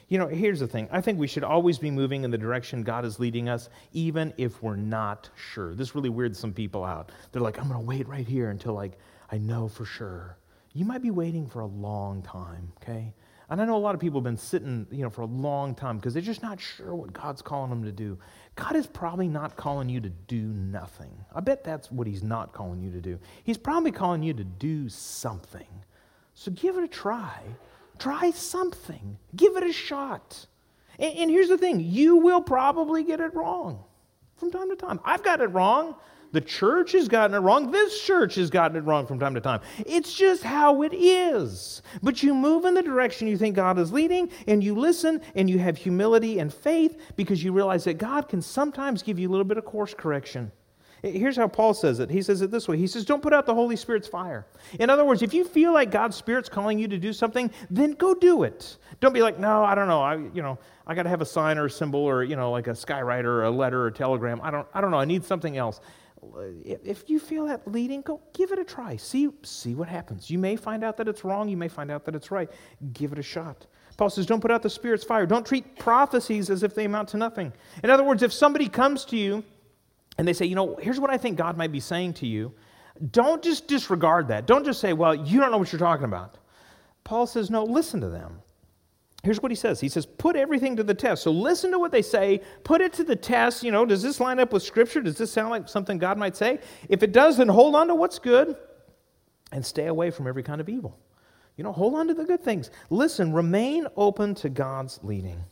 You 0.09 0.17
know, 0.17 0.27
here's 0.27 0.59
the 0.59 0.67
thing. 0.67 0.87
I 0.91 1.01
think 1.01 1.19
we 1.19 1.27
should 1.27 1.43
always 1.43 1.77
be 1.77 1.91
moving 1.91 2.23
in 2.23 2.31
the 2.31 2.37
direction 2.37 2.81
God 2.81 3.05
is 3.05 3.19
leading 3.19 3.49
us, 3.49 3.69
even 3.93 4.33
if 4.37 4.63
we're 4.63 4.77
not 4.77 5.29
sure. 5.35 5.75
This 5.75 5.95
really 5.95 6.09
weirds 6.09 6.39
some 6.39 6.53
people 6.53 6.83
out. 6.83 7.11
They're 7.31 7.41
like, 7.41 7.59
I'm 7.59 7.67
going 7.67 7.79
to 7.79 7.85
wait 7.85 8.07
right 8.07 8.27
here 8.27 8.49
until 8.49 8.73
like 8.73 8.97
I 9.31 9.37
know 9.37 9.67
for 9.67 9.85
sure. 9.85 10.37
You 10.73 10.85
might 10.85 11.01
be 11.01 11.11
waiting 11.11 11.47
for 11.47 11.59
a 11.59 11.65
long 11.65 12.21
time, 12.21 12.71
okay? 12.81 13.13
And 13.49 13.61
I 13.61 13.65
know 13.65 13.77
a 13.77 13.79
lot 13.79 13.95
of 13.95 14.01
people 14.01 14.19
have 14.19 14.25
been 14.25 14.37
sitting, 14.37 14.87
you 14.91 15.03
know, 15.03 15.09
for 15.09 15.21
a 15.21 15.27
long 15.27 15.75
time 15.75 15.97
because 15.97 16.13
they're 16.13 16.21
just 16.21 16.41
not 16.41 16.59
sure 16.59 16.95
what 16.95 17.13
God's 17.13 17.41
calling 17.41 17.69
them 17.69 17.83
to 17.83 17.91
do. 17.91 18.17
God 18.57 18.75
is 18.75 18.87
probably 18.87 19.27
not 19.27 19.55
calling 19.55 19.87
you 19.87 20.01
to 20.01 20.09
do 20.09 20.41
nothing. 20.41 21.11
I 21.33 21.41
bet 21.41 21.63
that's 21.63 21.91
what 21.91 22.07
He's 22.07 22.23
not 22.23 22.53
calling 22.53 22.81
you 22.81 22.91
to 22.91 22.99
do. 22.99 23.19
He's 23.43 23.57
probably 23.57 23.91
calling 23.91 24.23
you 24.23 24.33
to 24.33 24.43
do 24.43 24.89
something. 24.89 25.67
So 26.33 26.51
give 26.51 26.75
it 26.77 26.83
a 26.83 26.87
try. 26.87 27.39
Try 27.99 28.31
something. 28.31 29.19
Give 29.35 29.55
it 29.57 29.63
a 29.63 29.71
shot. 29.71 30.47
And, 30.97 31.15
and 31.17 31.31
here's 31.31 31.49
the 31.49 31.57
thing 31.57 31.79
you 31.79 32.17
will 32.17 32.41
probably 32.41 33.03
get 33.03 33.19
it 33.19 33.35
wrong 33.35 33.83
from 34.37 34.51
time 34.51 34.69
to 34.71 34.75
time. 34.75 34.99
I've 35.05 35.23
got 35.23 35.39
it 35.39 35.47
wrong. 35.47 35.95
The 36.31 36.41
church 36.41 36.91
has 36.91 37.07
gotten 37.07 37.35
it 37.35 37.39
wrong. 37.39 37.71
This 37.71 38.01
church 38.01 38.35
has 38.35 38.49
gotten 38.49 38.77
it 38.77 38.81
wrong 38.81 39.07
from 39.07 39.19
time 39.19 39.33
to 39.35 39.41
time. 39.41 39.61
It's 39.85 40.13
just 40.13 40.43
how 40.43 40.83
it 40.83 40.93
is. 40.93 41.81
But 42.03 42.21
you 42.23 42.33
move 42.33 42.65
in 42.65 42.73
the 42.73 42.83
direction 42.83 43.27
you 43.27 43.37
think 43.37 43.55
God 43.55 43.79
is 43.79 43.91
leading, 43.93 44.29
and 44.47 44.63
you 44.63 44.75
listen, 44.75 45.21
and 45.35 45.49
you 45.49 45.59
have 45.59 45.77
humility 45.77 46.39
and 46.39 46.53
faith 46.53 46.99
because 47.15 47.43
you 47.43 47.51
realize 47.51 47.83
that 47.85 47.97
God 47.97 48.27
can 48.27 48.41
sometimes 48.41 49.03
give 49.03 49.19
you 49.19 49.29
a 49.29 49.31
little 49.31 49.45
bit 49.45 49.57
of 49.57 49.65
course 49.65 49.93
correction. 49.93 50.51
Here's 51.03 51.35
how 51.35 51.47
Paul 51.47 51.73
says 51.75 51.99
it. 51.99 52.09
He 52.09 52.23
says 52.23 52.41
it 52.41 52.49
this 52.49 52.67
way. 52.67 52.75
He 52.77 52.87
says, 52.87 53.05
Don't 53.05 53.21
put 53.21 53.31
out 53.31 53.45
the 53.45 53.53
Holy 53.53 53.75
Spirit's 53.75 54.07
fire. 54.07 54.47
In 54.79 54.89
other 54.89 55.05
words, 55.05 55.21
if 55.21 55.33
you 55.33 55.45
feel 55.45 55.71
like 55.71 55.91
God's 55.91 56.15
Spirit's 56.15 56.49
calling 56.49 56.79
you 56.79 56.87
to 56.87 56.97
do 56.97 57.13
something, 57.13 57.51
then 57.69 57.91
go 57.91 58.15
do 58.15 58.43
it. 58.43 58.77
Don't 58.99 59.13
be 59.13 59.21
like, 59.21 59.37
No, 59.37 59.63
I 59.63 59.75
don't 59.75 59.87
know. 59.87 60.01
I, 60.01 60.15
you 60.15 60.41
know, 60.41 60.57
I 60.87 60.95
got 60.95 61.03
to 61.03 61.09
have 61.09 61.21
a 61.21 61.25
sign 61.25 61.59
or 61.59 61.65
a 61.65 61.69
symbol 61.69 61.99
or, 61.99 62.23
you 62.23 62.35
know, 62.35 62.51
like 62.51 62.67
a 62.67 62.71
skywriter 62.71 63.25
or 63.25 63.43
a 63.43 63.51
letter 63.51 63.83
or 63.83 63.87
a 63.87 63.91
telegram. 63.91 64.41
I 64.41 64.49
don't, 64.49 64.67
I 64.73 64.81
don't 64.81 64.89
know. 64.89 64.99
I 64.99 65.05
need 65.05 65.23
something 65.23 65.55
else 65.55 65.81
Uh, 66.21 66.41
if 66.63 67.09
you 67.09 67.19
feel 67.19 67.45
that 67.45 67.67
leading, 67.67 68.01
go 68.01 68.21
give 68.33 68.51
it 68.51 68.59
a 68.59 68.63
try. 68.63 68.95
See, 68.95 69.29
see 69.43 69.75
what 69.75 69.87
happens. 69.87 70.29
You 70.29 70.39
may 70.39 70.55
find 70.55 70.83
out 70.83 70.97
that 70.97 71.07
it's 71.07 71.23
wrong. 71.23 71.47
You 71.49 71.57
may 71.57 71.67
find 71.67 71.91
out 71.91 72.05
that 72.05 72.15
it's 72.15 72.31
right. 72.31 72.49
Give 72.93 73.11
it 73.11 73.19
a 73.19 73.23
shot. 73.23 73.67
Paul 73.97 74.09
says, 74.09 74.25
don't 74.25 74.41
put 74.41 74.51
out 74.51 74.61
the 74.61 74.69
Spirit's 74.69 75.03
fire. 75.03 75.25
Don't 75.25 75.45
treat 75.45 75.77
prophecies 75.79 76.49
as 76.49 76.63
if 76.63 76.75
they 76.75 76.85
amount 76.85 77.09
to 77.09 77.17
nothing. 77.17 77.51
In 77.83 77.89
other 77.89 78.03
words, 78.03 78.21
if 78.23 78.31
somebody 78.31 78.69
comes 78.69 79.05
to 79.05 79.17
you 79.17 79.43
and 80.17 80.27
they 80.27 80.33
say, 80.33 80.45
you 80.45 80.55
know, 80.55 80.75
here's 80.81 80.99
what 80.99 81.09
I 81.09 81.17
think 81.17 81.37
God 81.37 81.57
might 81.57 81.71
be 81.71 81.79
saying 81.79 82.13
to 82.15 82.27
you, 82.27 82.53
don't 83.11 83.43
just 83.43 83.67
disregard 83.67 84.27
that. 84.29 84.45
Don't 84.45 84.65
just 84.65 84.79
say, 84.79 84.93
well, 84.93 85.15
you 85.15 85.39
don't 85.39 85.51
know 85.51 85.57
what 85.57 85.71
you're 85.71 85.79
talking 85.79 86.05
about. 86.05 86.37
Paul 87.03 87.25
says, 87.27 87.49
no, 87.49 87.63
listen 87.63 88.01
to 88.01 88.09
them. 88.09 88.41
Here's 89.23 89.41
what 89.41 89.51
he 89.51 89.55
says. 89.55 89.79
He 89.79 89.89
says, 89.89 90.05
put 90.05 90.35
everything 90.35 90.75
to 90.75 90.83
the 90.83 90.93
test. 90.93 91.23
So 91.23 91.31
listen 91.31 91.71
to 91.71 91.79
what 91.79 91.91
they 91.91 92.01
say, 92.01 92.41
put 92.63 92.81
it 92.81 92.93
to 92.93 93.03
the 93.03 93.15
test. 93.15 93.63
You 93.63 93.71
know, 93.71 93.85
does 93.85 94.01
this 94.01 94.19
line 94.19 94.39
up 94.39 94.53
with 94.53 94.63
Scripture? 94.63 95.01
Does 95.01 95.17
this 95.17 95.31
sound 95.31 95.49
like 95.49 95.67
something 95.67 95.97
God 95.97 96.17
might 96.17 96.37
say? 96.37 96.59
If 96.87 97.03
it 97.03 97.11
does, 97.11 97.37
then 97.37 97.47
hold 97.47 97.75
on 97.75 97.87
to 97.87 97.95
what's 97.95 98.19
good 98.19 98.55
and 99.51 99.65
stay 99.65 99.87
away 99.87 100.11
from 100.11 100.27
every 100.27 100.43
kind 100.43 100.61
of 100.61 100.69
evil. 100.69 100.99
You 101.55 101.63
know, 101.63 101.71
hold 101.71 101.95
on 101.95 102.07
to 102.07 102.13
the 102.13 102.25
good 102.25 102.43
things. 102.43 102.69
Listen, 102.89 103.33
remain 103.33 103.87
open 103.95 104.35
to 104.35 104.49
God's 104.49 104.99
leading 105.01 105.43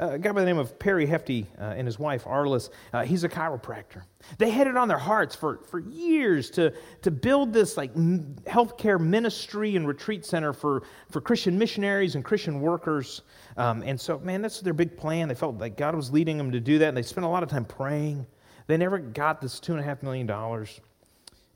a 0.00 0.18
guy 0.18 0.32
by 0.32 0.40
the 0.40 0.46
name 0.46 0.58
of 0.58 0.78
Perry 0.78 1.04
Hefty 1.04 1.46
uh, 1.58 1.74
and 1.76 1.86
his 1.86 1.98
wife, 1.98 2.24
Arliss, 2.24 2.70
uh, 2.94 3.04
he's 3.04 3.22
a 3.22 3.28
chiropractor. 3.28 4.02
They 4.38 4.48
had 4.48 4.66
it 4.66 4.76
on 4.76 4.88
their 4.88 4.98
hearts 4.98 5.36
for, 5.36 5.60
for 5.68 5.80
years 5.80 6.50
to, 6.52 6.72
to 7.02 7.10
build 7.10 7.52
this 7.52 7.76
like 7.76 7.94
healthcare 7.94 8.98
ministry 8.98 9.76
and 9.76 9.86
retreat 9.86 10.24
center 10.24 10.54
for, 10.54 10.84
for 11.10 11.20
Christian 11.20 11.58
missionaries 11.58 12.14
and 12.14 12.24
Christian 12.24 12.60
workers. 12.60 13.22
Um, 13.58 13.82
and 13.84 14.00
so, 14.00 14.18
man, 14.20 14.40
that's 14.40 14.60
their 14.60 14.72
big 14.72 14.96
plan. 14.96 15.28
They 15.28 15.34
felt 15.34 15.58
like 15.58 15.76
God 15.76 15.94
was 15.94 16.10
leading 16.10 16.38
them 16.38 16.50
to 16.52 16.60
do 16.60 16.78
that, 16.78 16.88
and 16.88 16.96
they 16.96 17.02
spent 17.02 17.26
a 17.26 17.28
lot 17.28 17.42
of 17.42 17.50
time 17.50 17.66
praying. 17.66 18.26
They 18.68 18.78
never 18.78 18.98
got 18.98 19.40
this 19.42 19.60
$2.5 19.60 20.02
million. 20.02 20.66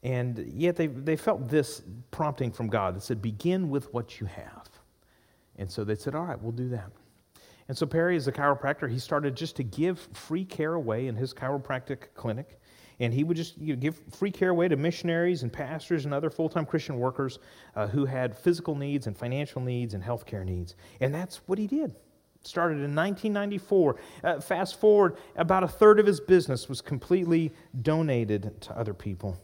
And 0.02 0.52
yet 0.52 0.76
they, 0.76 0.88
they 0.88 1.16
felt 1.16 1.48
this 1.48 1.82
prompting 2.10 2.52
from 2.52 2.68
God 2.68 2.94
that 2.94 3.02
said, 3.02 3.22
begin 3.22 3.70
with 3.70 3.92
what 3.94 4.20
you 4.20 4.26
have. 4.26 4.68
And 5.56 5.70
so 5.70 5.82
they 5.82 5.94
said, 5.94 6.14
all 6.14 6.24
right, 6.24 6.40
we'll 6.40 6.52
do 6.52 6.68
that. 6.70 6.90
And 7.68 7.76
so 7.76 7.86
Perry, 7.86 8.16
as 8.16 8.28
a 8.28 8.32
chiropractor, 8.32 8.90
he 8.90 8.98
started 8.98 9.34
just 9.34 9.56
to 9.56 9.62
give 9.62 9.98
free 10.12 10.44
care 10.44 10.74
away 10.74 11.06
in 11.06 11.16
his 11.16 11.32
chiropractic 11.32 12.14
clinic. 12.14 12.58
And 13.00 13.12
he 13.12 13.24
would 13.24 13.36
just 13.36 13.58
you 13.58 13.74
know, 13.74 13.80
give 13.80 14.00
free 14.10 14.30
care 14.30 14.50
away 14.50 14.68
to 14.68 14.76
missionaries 14.76 15.42
and 15.42 15.52
pastors 15.52 16.04
and 16.04 16.14
other 16.14 16.30
full 16.30 16.48
time 16.48 16.66
Christian 16.66 16.98
workers 16.98 17.38
uh, 17.74 17.86
who 17.86 18.04
had 18.04 18.36
physical 18.36 18.74
needs 18.74 19.06
and 19.06 19.16
financial 19.16 19.60
needs 19.60 19.94
and 19.94 20.04
healthcare 20.04 20.44
needs. 20.44 20.76
And 21.00 21.12
that's 21.14 21.36
what 21.46 21.58
he 21.58 21.66
did. 21.66 21.96
Started 22.42 22.74
in 22.74 22.94
1994. 22.94 23.96
Uh, 24.22 24.40
fast 24.40 24.78
forward, 24.78 25.16
about 25.36 25.64
a 25.64 25.68
third 25.68 25.98
of 25.98 26.06
his 26.06 26.20
business 26.20 26.68
was 26.68 26.80
completely 26.82 27.52
donated 27.82 28.60
to 28.60 28.78
other 28.78 28.94
people. 28.94 29.40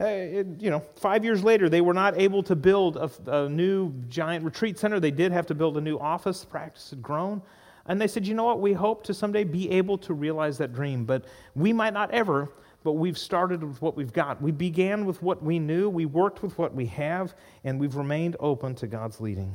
Uh, 0.00 0.44
you 0.58 0.70
know, 0.70 0.82
five 0.96 1.24
years 1.24 1.44
later, 1.44 1.68
they 1.68 1.80
were 1.80 1.94
not 1.94 2.18
able 2.18 2.42
to 2.42 2.56
build 2.56 2.96
a, 2.96 3.10
a, 3.26 3.48
new 3.48 3.92
giant 4.08 4.44
retreat 4.44 4.78
center. 4.78 4.98
They 5.00 5.10
did 5.10 5.32
have 5.32 5.46
to 5.46 5.54
build 5.54 5.76
a 5.76 5.80
new 5.80 5.98
office. 5.98 6.40
The 6.40 6.46
Practice 6.48 6.90
had 6.90 7.02
grown. 7.02 7.40
And 7.86 8.00
they 8.00 8.08
said, 8.08 8.26
you 8.26 8.34
know 8.34 8.44
what? 8.44 8.60
We 8.60 8.72
hope 8.72 9.04
to 9.04 9.14
someday 9.14 9.44
be 9.44 9.70
able 9.70 9.96
to 9.98 10.12
realize 10.12 10.58
that 10.58 10.74
dream, 10.74 11.04
but 11.04 11.24
we 11.54 11.72
might 11.72 11.94
not 11.94 12.10
ever. 12.10 12.48
But 12.82 12.92
we've 12.92 13.18
started 13.18 13.64
with 13.64 13.80
what 13.80 13.96
we've 13.96 14.12
got. 14.12 14.40
We 14.40 14.52
began 14.52 15.06
with 15.06 15.20
what 15.22 15.42
we 15.42 15.58
knew, 15.58 15.88
we 15.88 16.06
worked 16.06 16.42
with 16.42 16.56
what 16.56 16.72
we 16.72 16.86
have, 16.86 17.34
and 17.64 17.80
we've 17.80 17.96
remained 17.96 18.36
open 18.38 18.76
to 18.76 18.86
God's 18.86 19.20
leading. 19.20 19.54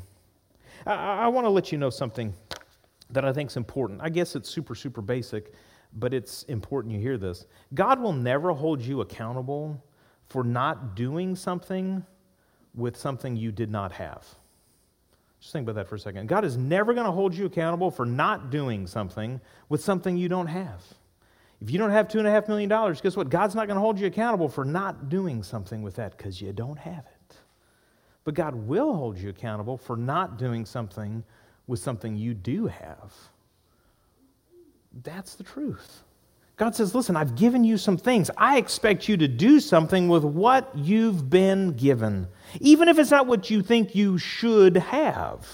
I, 0.86 0.94
I 0.94 1.28
want 1.28 1.46
to 1.46 1.50
let 1.50 1.72
you 1.72 1.78
know 1.78 1.90
something 1.90 2.34
that 3.10 3.24
I 3.24 3.32
think 3.32 3.50
is 3.50 3.58
important. 3.58 4.02
I 4.02 4.10
guess 4.10 4.36
it's 4.36 4.50
super, 4.50 4.76
super 4.76 5.02
basic, 5.02 5.54
but 5.94 6.14
it's 6.14 6.44
important 6.44 6.94
you 6.94 7.00
hear 7.00 7.18
this. 7.18 7.46
God 7.74 8.02
will 8.02 8.14
never 8.14 8.52
hold 8.52 8.82
you 8.82 9.02
accountable 9.02 9.82
for 10.32 10.44
not 10.44 10.96
doing 10.96 11.36
something 11.36 12.06
with 12.74 12.96
something 12.96 13.36
you 13.36 13.52
did 13.52 13.70
not 13.70 13.92
have. 13.92 14.26
Just 15.42 15.54
think 15.54 15.66
about 15.66 15.76
that 15.76 15.90
for 15.90 15.96
a 15.96 16.00
second. 16.00 16.28
God 16.28 16.46
is 16.46 16.56
never 16.56 16.94
going 16.94 17.06
to 17.06 17.12
hold 17.12 17.36
you 17.36 17.46
accountable 17.46 17.92
for 17.92 18.06
not 18.06 18.50
doing 18.50 18.88
something 18.88 19.42
with 19.70 19.84
something 19.84 20.16
you 20.16 20.30
don't 20.30 20.48
have. 20.48 20.82
If 21.62 21.70
you 21.70 21.78
don't 21.78 21.92
have 21.92 22.08
$2.5 22.08 22.48
million, 22.48 22.70
guess 22.70 23.16
what? 23.16 23.30
God's 23.30 23.56
not 23.56 23.68
going 23.68 23.76
to 23.76 23.82
hold 23.82 24.00
you 24.00 24.08
accountable 24.08 24.48
for 24.48 24.64
not 24.64 25.10
doing 25.10 25.44
something 25.44 25.82
with 25.82 25.96
that 25.96 26.18
because 26.18 26.42
you 26.42 26.54
don't 26.54 26.80
have 26.80 27.06
it. 27.06 27.36
But 28.24 28.36
God 28.36 28.56
will 28.56 28.94
hold 28.94 29.18
you 29.18 29.30
accountable 29.30 29.78
for 29.78 29.98
not 29.98 30.38
doing 30.38 30.66
something 30.66 31.24
with 31.68 31.80
something 31.80 32.16
you 32.16 32.34
do 32.34 32.68
have. 32.68 33.14
That's 35.04 35.36
the 35.36 35.44
truth. 35.44 36.04
God 36.62 36.76
says, 36.76 36.94
Listen, 36.94 37.16
I've 37.16 37.34
given 37.34 37.64
you 37.64 37.76
some 37.76 37.98
things. 37.98 38.30
I 38.38 38.60
expect 38.60 39.10
you 39.10 39.18
to 39.18 39.28
do 39.28 39.60
something 39.60 40.08
with 40.08 40.24
what 40.24 40.70
you've 40.76 41.28
been 41.28 41.72
given, 41.72 42.28
even 42.60 42.88
if 42.88 43.00
it's 43.00 43.10
not 43.10 43.26
what 43.26 43.50
you 43.50 43.64
think 43.64 43.96
you 43.96 44.20
should 44.20 44.78
have. 44.78 45.48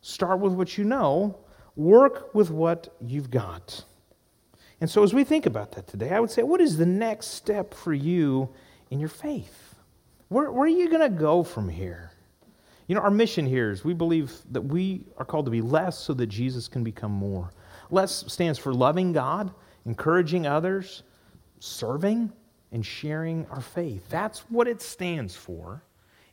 Start 0.00 0.40
with 0.40 0.54
what 0.54 0.78
you 0.78 0.84
know, 0.84 1.40
work 1.76 2.34
with 2.34 2.50
what 2.50 2.96
you've 3.06 3.30
got. 3.30 3.84
And 4.80 4.88
so, 4.88 5.02
as 5.02 5.12
we 5.12 5.24
think 5.24 5.44
about 5.44 5.72
that 5.72 5.88
today, 5.88 6.08
I 6.08 6.20
would 6.20 6.30
say, 6.30 6.42
what 6.42 6.62
is 6.62 6.78
the 6.78 6.86
next 6.86 7.26
step 7.26 7.74
for 7.74 7.92
you 7.92 8.48
in 8.90 9.00
your 9.00 9.10
faith? 9.10 9.74
Where, 10.28 10.50
where 10.50 10.64
are 10.64 10.68
you 10.68 10.88
going 10.88 11.02
to 11.02 11.14
go 11.14 11.42
from 11.42 11.68
here? 11.68 12.12
You 12.86 12.94
know, 12.94 13.02
our 13.02 13.10
mission 13.10 13.44
here 13.44 13.70
is 13.70 13.84
we 13.84 13.92
believe 13.92 14.32
that 14.52 14.62
we 14.62 15.04
are 15.18 15.26
called 15.26 15.44
to 15.44 15.50
be 15.50 15.60
less 15.60 15.98
so 15.98 16.14
that 16.14 16.28
Jesus 16.28 16.66
can 16.66 16.82
become 16.82 17.12
more. 17.12 17.50
Less 17.90 18.24
stands 18.32 18.58
for 18.58 18.72
loving 18.72 19.12
God 19.12 19.52
encouraging 19.86 20.46
others, 20.46 21.02
serving, 21.58 22.32
and 22.72 22.84
sharing 22.84 23.46
our 23.46 23.60
faith. 23.60 24.08
That's 24.08 24.40
what 24.50 24.66
it 24.66 24.82
stands 24.82 25.34
for. 25.34 25.82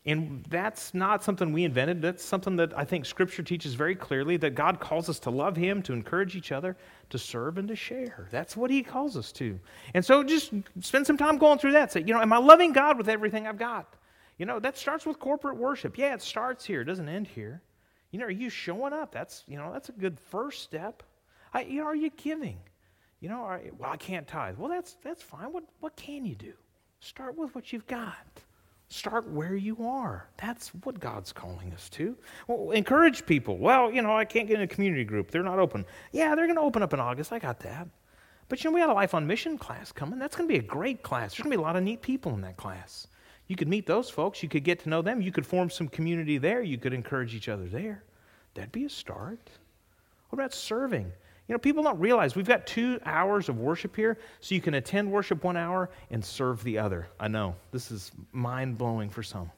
And 0.03 0.43
that's 0.49 0.95
not 0.95 1.23
something 1.23 1.53
we 1.53 1.63
invented. 1.63 2.01
That's 2.01 2.25
something 2.25 2.55
that 2.55 2.75
I 2.75 2.83
think 2.83 3.05
Scripture 3.05 3.43
teaches 3.43 3.75
very 3.75 3.93
clearly 3.93 4.35
that 4.37 4.55
God 4.55 4.79
calls 4.79 5.09
us 5.09 5.19
to 5.19 5.29
love 5.29 5.55
Him, 5.55 5.83
to 5.83 5.93
encourage 5.93 6.35
each 6.35 6.51
other, 6.51 6.75
to 7.11 7.19
serve, 7.19 7.59
and 7.59 7.67
to 7.67 7.75
share. 7.75 8.27
That's 8.31 8.57
what 8.57 8.71
He 8.71 8.81
calls 8.81 9.15
us 9.15 9.31
to. 9.33 9.59
And 9.93 10.03
so 10.03 10.23
just 10.23 10.53
spend 10.79 11.05
some 11.05 11.17
time 11.17 11.37
going 11.37 11.59
through 11.59 11.73
that. 11.73 11.91
Say, 11.91 11.99
you 11.99 12.15
know, 12.15 12.21
am 12.21 12.33
I 12.33 12.37
loving 12.37 12.73
God 12.73 12.97
with 12.97 13.09
everything 13.09 13.45
I've 13.45 13.59
got? 13.59 13.93
You 14.39 14.47
know, 14.47 14.59
that 14.59 14.75
starts 14.75 15.05
with 15.05 15.19
corporate 15.19 15.57
worship. 15.57 15.99
Yeah, 15.99 16.15
it 16.15 16.23
starts 16.23 16.65
here, 16.65 16.81
it 16.81 16.85
doesn't 16.85 17.07
end 17.07 17.27
here. 17.27 17.61
You 18.09 18.17
know, 18.17 18.25
are 18.25 18.31
you 18.31 18.49
showing 18.49 18.93
up? 18.93 19.11
That's, 19.11 19.43
you 19.47 19.57
know, 19.57 19.71
that's 19.71 19.89
a 19.89 19.93
good 19.93 20.19
first 20.19 20.63
step. 20.63 21.03
I, 21.53 21.61
you 21.61 21.81
know, 21.81 21.85
are 21.85 21.95
you 21.95 22.09
giving? 22.09 22.57
You 23.21 23.29
know, 23.29 23.60
well, 23.77 23.91
I 23.91 23.97
can't 23.97 24.27
tithe. 24.27 24.57
Well, 24.57 24.69
that's, 24.69 24.97
that's 25.03 25.21
fine. 25.21 25.53
What, 25.53 25.63
what 25.79 25.95
can 25.95 26.25
you 26.25 26.36
do? 26.36 26.53
Start 26.99 27.38
with 27.38 27.53
what 27.55 27.71
you've 27.71 27.88
got. 27.88 28.41
Start 28.89 29.29
where 29.29 29.55
you 29.55 29.77
are. 29.86 30.27
That's 30.38 30.69
what 30.84 30.99
God's 30.99 31.31
calling 31.31 31.71
us 31.71 31.88
to. 31.91 32.17
Well, 32.47 32.71
encourage 32.71 33.25
people. 33.25 33.57
Well, 33.57 33.91
you 33.91 34.01
know, 34.01 34.17
I 34.17 34.25
can't 34.25 34.47
get 34.47 34.57
in 34.57 34.63
a 34.63 34.67
community 34.67 35.05
group. 35.05 35.31
They're 35.31 35.43
not 35.43 35.60
open. 35.60 35.86
Yeah, 36.12 36.36
they're 36.36 36.47
going 36.47 36.57
to 36.57 36.63
open 36.63 36.84
up 36.84 36.93
in 36.93 36.99
August. 36.99 37.31
I 37.31 37.39
got 37.39 37.60
that. 37.62 37.88
But 38.49 38.63
you 38.63 38.69
know, 38.69 38.75
we 38.75 38.81
got 38.81 38.89
a 38.89 38.93
Life 38.93 39.13
on 39.13 39.25
Mission 39.25 39.57
class 39.57 39.93
coming. 39.93 40.19
That's 40.19 40.36
going 40.36 40.49
to 40.49 40.53
be 40.53 40.60
a 40.60 40.67
great 40.67 41.03
class. 41.03 41.31
There's 41.31 41.43
going 41.43 41.51
to 41.51 41.57
be 41.57 41.62
a 41.62 41.65
lot 41.65 41.77
of 41.77 41.84
neat 41.84 42.01
people 42.01 42.34
in 42.34 42.41
that 42.41 42.57
class. 42.57 43.07
You 43.47 43.55
could 43.55 43.69
meet 43.69 43.86
those 43.86 44.10
folks. 44.10 44.43
You 44.43 44.49
could 44.49 44.65
get 44.65 44.79
to 44.79 44.89
know 44.89 45.01
them. 45.01 45.21
You 45.21 45.31
could 45.31 45.45
form 45.45 45.69
some 45.69 45.88
community 45.88 46.38
there. 46.38 46.62
You 46.62 46.77
could 46.77 46.93
encourage 46.93 47.34
each 47.34 47.47
other 47.47 47.65
there. 47.65 48.03
That'd 48.55 48.71
be 48.71 48.84
a 48.84 48.89
start. 48.89 49.49
What 50.29 50.39
about 50.39 50.53
serving? 50.53 51.13
You 51.47 51.54
know, 51.54 51.60
people 51.60 51.84
don't 51.84 51.99
realize 51.99 52.36
we've 52.36 52.47
got 52.47 52.65
two 52.65 52.99
hours 53.06 53.49
of 53.49 53.60
worship 53.60 53.95
here, 53.95 54.17
so 54.39 54.56
you 54.56 54.62
can 54.62 54.75
attend 54.75 55.12
worship 55.12 55.43
one 55.43 55.58
hour 55.58 55.89
and 56.10 56.23
serve 56.23 56.63
the 56.63 56.77
other. 56.77 57.08
I 57.19 57.27
know, 57.27 57.56
this 57.71 57.91
is 57.91 58.12
mind 58.32 58.77
blowing 58.77 59.10
for 59.10 59.23
some. 59.23 59.51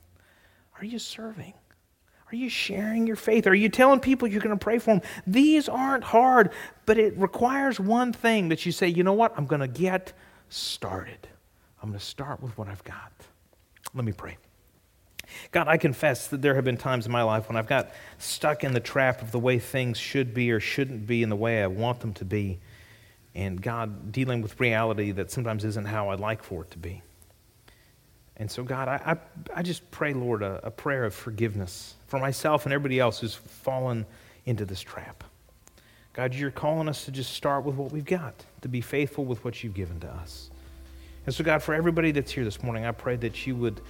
Are 0.80 0.86
you 0.86 0.98
serving? 0.98 1.54
Are 2.32 2.36
you 2.36 2.50
sharing 2.50 3.06
your 3.06 3.16
faith? 3.16 3.46
Are 3.46 3.54
you 3.54 3.70
telling 3.70 4.00
people 4.00 4.28
you're 4.28 4.42
going 4.42 4.58
to 4.58 4.64
pray 4.64 4.80
for 4.80 4.96
them? 4.96 5.02
These 5.28 5.70
aren't 5.70 6.04
hard, 6.04 6.50
but 6.88 6.98
it 6.98 7.16
requires 7.16 7.80
one 7.80 8.12
thing 8.12 8.50
that 8.50 8.66
you 8.66 8.72
say, 8.72 8.88
you 8.88 9.04
know 9.04 9.14
what? 9.14 9.34
I'm 9.38 9.46
going 9.46 9.62
to 9.62 9.68
get 9.68 10.14
started. 10.50 11.28
I'm 11.82 11.90
going 11.90 12.00
to 12.00 12.06
start 12.06 12.42
with 12.42 12.58
what 12.58 12.68
I've 12.68 12.84
got. 12.84 13.12
Let 13.94 14.04
me 14.04 14.14
pray. 14.14 14.38
God, 15.52 15.68
I 15.68 15.78
confess 15.78 16.28
that 16.28 16.42
there 16.42 16.56
have 16.56 16.64
been 16.64 16.78
times 16.78 17.06
in 17.06 17.12
my 17.12 17.24
life 17.24 17.48
when 17.48 17.58
I've 17.58 17.68
got 17.68 17.92
stuck 18.18 18.64
in 18.64 18.74
the 18.74 18.80
trap 18.80 19.22
of 19.22 19.32
the 19.32 19.40
way 19.40 19.60
things 19.60 19.98
should 19.98 20.34
be 20.34 20.52
or 20.52 20.60
shouldn't 20.60 21.08
be 21.08 21.24
in 21.24 21.30
the 21.30 21.36
way 21.36 21.64
I 21.64 21.68
want 21.68 22.00
them 22.00 22.14
to 22.14 22.26
be. 22.26 22.60
And 23.36 23.62
God, 23.62 24.12
dealing 24.12 24.42
with 24.42 24.60
reality 24.60 25.12
that 25.12 25.32
sometimes 25.32 25.66
isn't 25.66 25.86
how 25.86 26.10
I'd 26.10 26.20
like 26.20 26.44
for 26.44 26.64
it 26.64 26.72
to 26.72 26.78
be. 26.78 27.02
And 28.38 28.50
so, 28.50 28.64
God, 28.64 28.88
I, 28.88 29.18
I, 29.54 29.60
I 29.60 29.62
just 29.62 29.90
pray, 29.92 30.14
Lord, 30.14 30.42
a, 30.42 30.60
a 30.64 30.72
prayer 30.72 31.06
of 31.06 31.14
forgiveness 31.14 31.96
for 32.08 32.20
myself 32.20 32.66
and 32.66 32.74
everybody 32.74 33.00
else 33.00 33.20
who's 33.20 33.36
fallen 33.36 34.06
into 34.46 34.66
this 34.66 34.82
trap. 34.82 35.24
God, 36.14 36.34
you're 36.34 36.52
calling 36.52 36.88
us 36.88 37.06
to 37.06 37.12
just 37.12 37.34
start 37.34 37.64
with 37.64 37.76
what 37.76 37.92
we've 37.92 38.06
got, 38.06 38.34
to 38.62 38.68
be 38.68 38.82
faithful 38.82 39.26
with 39.26 39.44
what 39.44 39.64
you've 39.64 39.74
given 39.74 40.00
to 40.02 40.08
us. 40.08 40.50
And 41.26 41.34
so, 41.34 41.44
God, 41.44 41.64
for 41.64 41.74
everybody 41.74 42.12
that's 42.12 42.32
here 42.32 42.44
this 42.44 42.62
morning, 42.62 42.86
I 42.86 42.92
pray 42.92 43.16
that 43.18 43.48
you 43.48 43.56
would 43.56 43.82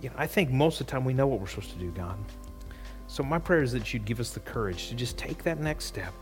you 0.00 0.08
know, 0.10 0.14
I 0.18 0.26
think 0.26 0.50
most 0.50 0.80
of 0.80 0.86
the 0.86 0.90
time 0.90 1.04
we 1.04 1.14
know 1.14 1.26
what 1.26 1.40
we're 1.40 1.46
supposed 1.46 1.70
to 1.72 1.78
do, 1.78 1.90
God. 1.90 2.18
So 3.08 3.22
my 3.22 3.38
prayer 3.38 3.62
is 3.62 3.72
that 3.72 3.92
you'd 3.94 4.04
give 4.04 4.20
us 4.20 4.30
the 4.30 4.40
courage 4.40 4.88
to 4.88 4.94
just 4.94 5.16
take 5.16 5.42
that 5.44 5.60
next 5.60 5.86
step, 5.86 6.12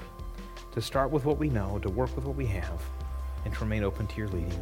to 0.72 0.82
start 0.82 1.10
with 1.10 1.24
what 1.24 1.38
we 1.38 1.48
know, 1.48 1.78
to 1.80 1.88
work 1.88 2.14
with 2.14 2.24
what 2.24 2.36
we 2.36 2.46
have, 2.46 2.82
and 3.44 3.54
to 3.54 3.60
remain 3.60 3.82
open 3.82 4.06
to 4.06 4.16
your 4.16 4.28
leading. 4.28 4.52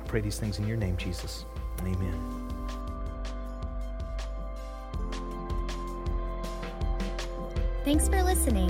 I 0.00 0.06
pray 0.08 0.20
these 0.20 0.38
things 0.38 0.58
in 0.58 0.66
your 0.66 0.76
name, 0.76 0.96
Jesus. 0.96 1.44
Amen. 1.80 2.46
Thanks 7.84 8.08
for 8.08 8.22
listening. 8.22 8.68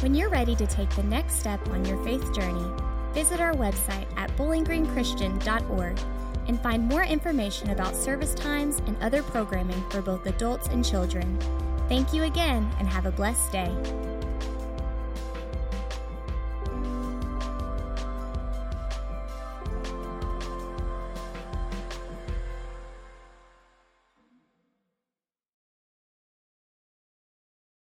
When 0.00 0.14
you're 0.14 0.30
ready 0.30 0.56
to 0.56 0.66
take 0.66 0.90
the 0.96 1.04
next 1.04 1.34
step 1.36 1.66
on 1.68 1.84
your 1.84 2.02
faith 2.04 2.32
journey, 2.34 2.66
visit 3.12 3.40
our 3.40 3.54
website 3.54 4.06
at 4.16 4.36
bowlinggreenchristian.org 4.36 5.98
and 6.48 6.60
find 6.60 6.82
more 6.82 7.04
information 7.04 7.70
about 7.70 7.94
service 7.94 8.34
times 8.34 8.82
and 8.86 8.96
other 9.02 9.22
programming 9.22 9.82
for 9.90 10.02
both 10.02 10.26
adults 10.26 10.68
and 10.68 10.84
children. 10.84 11.38
Thank 11.88 12.12
you 12.12 12.24
again 12.24 12.70
and 12.78 12.88
have 12.88 13.06
a 13.06 13.12
blessed 13.12 13.52
day. 13.52 14.17